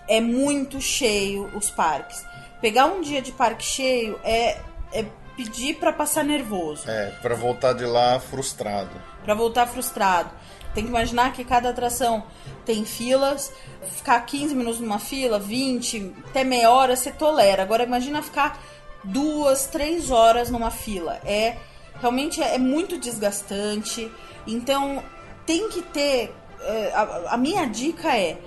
é 0.08 0.20
muito 0.20 0.82
cheio 0.82 1.46
os 1.56 1.72
parques. 1.72 2.24
Pegar 2.60 2.86
um 2.86 3.02
dia 3.02 3.22
de 3.22 3.32
parque 3.32 3.64
cheio 3.64 4.20
é, 4.24 4.60
é 4.92 5.06
pedir 5.36 5.76
para 5.76 5.94
passar 5.94 6.24
nervoso. 6.24 6.90
É, 6.90 7.12
para 7.22 7.36
voltar 7.36 7.74
de 7.74 7.86
lá 7.86 8.20
frustrado. 8.20 8.92
Para 9.24 9.34
voltar 9.34 9.68
frustrado. 9.68 10.32
Tem 10.74 10.84
que 10.84 10.90
imaginar 10.90 11.34
que 11.34 11.44
cada 11.44 11.70
atração 11.70 12.24
tem 12.66 12.86
filas, 12.86 13.52
ficar 13.92 14.20
15 14.22 14.56
minutos 14.56 14.80
numa 14.80 15.00
fila, 15.00 15.38
20, 15.38 16.14
até 16.30 16.44
meia 16.44 16.72
hora 16.72 16.96
você 16.96 17.12
tolera. 17.12 17.62
Agora 17.62 17.84
imagina 17.84 18.22
ficar 18.22 18.58
duas, 19.04 19.68
três 19.68 20.12
horas 20.12 20.50
numa 20.50 20.72
fila. 20.72 21.20
É 21.26 21.58
realmente 22.00 22.42
é, 22.42 22.58
muito 22.58 22.98
desgastante. 22.98 24.12
Então 24.48 25.04
tem 25.46 25.70
que 25.70 25.82
ter. 25.82 26.34
É, 26.62 26.92
a, 26.94 27.34
a 27.34 27.38
minha 27.38 27.66
dica 27.66 28.16
é 28.16 28.38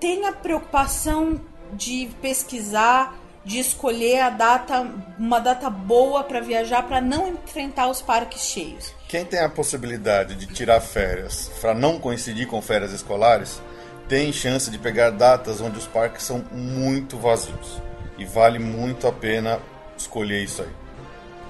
tenha 0.00 0.32
preocupação 0.32 1.40
de 1.72 2.08
pesquisar 2.20 3.16
de 3.46 3.60
escolher 3.60 4.18
a 4.18 4.28
data, 4.28 4.84
uma 5.16 5.38
data 5.38 5.70
boa 5.70 6.24
para 6.24 6.40
viajar 6.40 6.82
para 6.82 7.00
não 7.00 7.28
enfrentar 7.28 7.88
os 7.88 8.02
parques 8.02 8.42
cheios. 8.42 8.92
Quem 9.08 9.24
tem 9.24 9.38
a 9.38 9.48
possibilidade 9.48 10.34
de 10.34 10.46
tirar 10.46 10.80
férias 10.80 11.48
para 11.60 11.72
não 11.72 12.00
coincidir 12.00 12.48
com 12.48 12.60
férias 12.60 12.92
escolares, 12.92 13.62
tem 14.08 14.32
chance 14.32 14.68
de 14.68 14.78
pegar 14.78 15.10
datas 15.10 15.60
onde 15.60 15.78
os 15.78 15.86
parques 15.86 16.24
são 16.24 16.44
muito 16.50 17.16
vazios. 17.16 17.80
E 18.18 18.24
vale 18.24 18.58
muito 18.58 19.06
a 19.06 19.12
pena 19.12 19.60
escolher 19.96 20.42
isso 20.42 20.62
aí. 20.62 20.70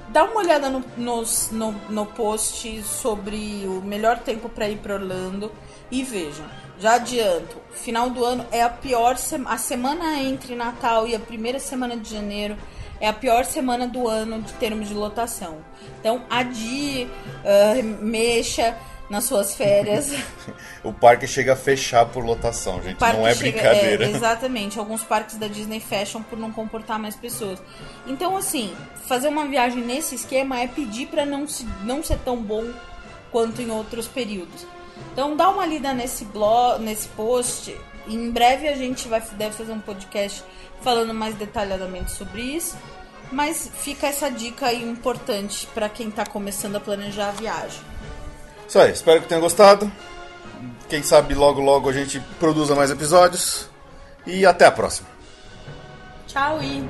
Dá 0.09 0.25
uma 0.25 0.41
olhada 0.41 0.69
no, 0.69 0.85
nos, 0.99 1.51
no, 1.51 1.73
no 1.89 2.05
post 2.05 2.83
sobre 2.83 3.65
o 3.67 3.81
melhor 3.83 4.19
tempo 4.19 4.51
para 4.51 4.69
ir 4.69 4.77
para 4.79 4.95
Orlando 4.95 5.51
e 5.91 6.05
vejam 6.05 6.45
já 6.79 6.95
adianto, 6.95 7.57
final 7.73 8.11
do 8.11 8.25
ano 8.25 8.47
é 8.51 8.63
a 8.63 8.69
pior 8.69 9.17
semana. 9.17 9.55
A 9.55 9.59
semana 9.59 10.21
entre 10.21 10.55
Natal 10.55 11.07
e 11.07 11.15
a 11.15 11.19
primeira 11.19 11.59
semana 11.59 11.97
de 11.97 12.13
janeiro 12.13 12.57
é 13.01 13.09
a 13.09 13.13
pior 13.13 13.45
semana 13.45 13.87
do 13.87 14.09
ano 14.09 14.43
de 14.43 14.53
termos 14.55 14.89
de 14.89 14.95
lotação. 14.95 15.59
Então, 16.01 16.23
adie, 16.29 17.09
uh, 17.45 18.05
mexa 18.05 18.77
nas 19.09 19.25
suas 19.25 19.55
férias. 19.55 20.13
o 20.83 20.93
parque 20.93 21.27
chega 21.27 21.53
a 21.53 21.57
fechar 21.57 22.07
por 22.07 22.25
lotação, 22.25 22.83
gente. 22.83 23.01
Não 23.01 23.27
é 23.27 23.35
chega, 23.35 23.53
brincadeira. 23.53 24.05
É, 24.05 24.11
exatamente. 24.11 24.79
Alguns 24.79 25.03
parques 25.03 25.37
da 25.37 25.47
Disney 25.47 25.81
fecham 25.81 26.23
por 26.23 26.39
não 26.39 26.53
comportar 26.53 26.99
mais 26.99 27.17
pessoas. 27.17 27.63
Então, 28.07 28.37
assim, 28.37 28.75
fazer 29.07 29.29
uma 29.29 29.47
viagem 29.47 29.83
nesse 29.83 30.15
esquema 30.15 30.61
é 30.61 30.67
pedir 30.67 31.07
para 31.07 31.25
não, 31.25 31.47
se, 31.47 31.67
não 31.85 32.03
ser 32.03 32.19
tão 32.19 32.37
bom 32.37 32.65
quanto 33.31 33.63
em 33.63 33.71
outros 33.71 34.07
períodos. 34.07 34.67
Então 35.13 35.37
dá 35.37 35.49
uma 35.49 35.67
lida 35.67 35.93
nesse 35.93 36.25
blog, 36.25 36.83
nesse 36.83 37.09
post. 37.09 37.77
Em 38.07 38.31
breve 38.31 38.69
a 38.69 38.77
gente 38.77 39.09
vai 39.09 39.21
deve 39.21 39.57
fazer 39.57 39.73
um 39.73 39.81
podcast 39.81 40.45
falando 40.81 41.13
mais 41.13 41.35
detalhadamente 41.35 42.13
sobre 42.13 42.43
isso. 42.43 42.77
Mas 43.33 43.71
fica 43.75 44.07
essa 44.07 44.31
dica 44.31 44.67
aí 44.67 44.83
importante 44.83 45.67
para 45.75 45.89
quem 45.89 46.09
está 46.09 46.25
começando 46.25 46.77
a 46.77 46.81
planejar 46.81 47.29
a 47.29 47.33
viagem. 47.33 47.81
Isso 48.69 48.79
aí, 48.79 48.93
espero 48.93 49.21
que 49.21 49.29
tenham 49.29 49.41
gostado. 49.41 49.91
Quem 50.89 51.03
sabe 51.03 51.35
logo 51.35 51.61
logo 51.61 51.89
a 51.89 51.93
gente 51.93 52.21
produza 52.39 52.75
mais 52.75 52.91
episódios. 52.91 53.69
E 54.27 54.45
até 54.45 54.67
a 54.67 54.73
próxima. 54.73 55.09
Tchau 56.27 56.61
e 56.63 56.85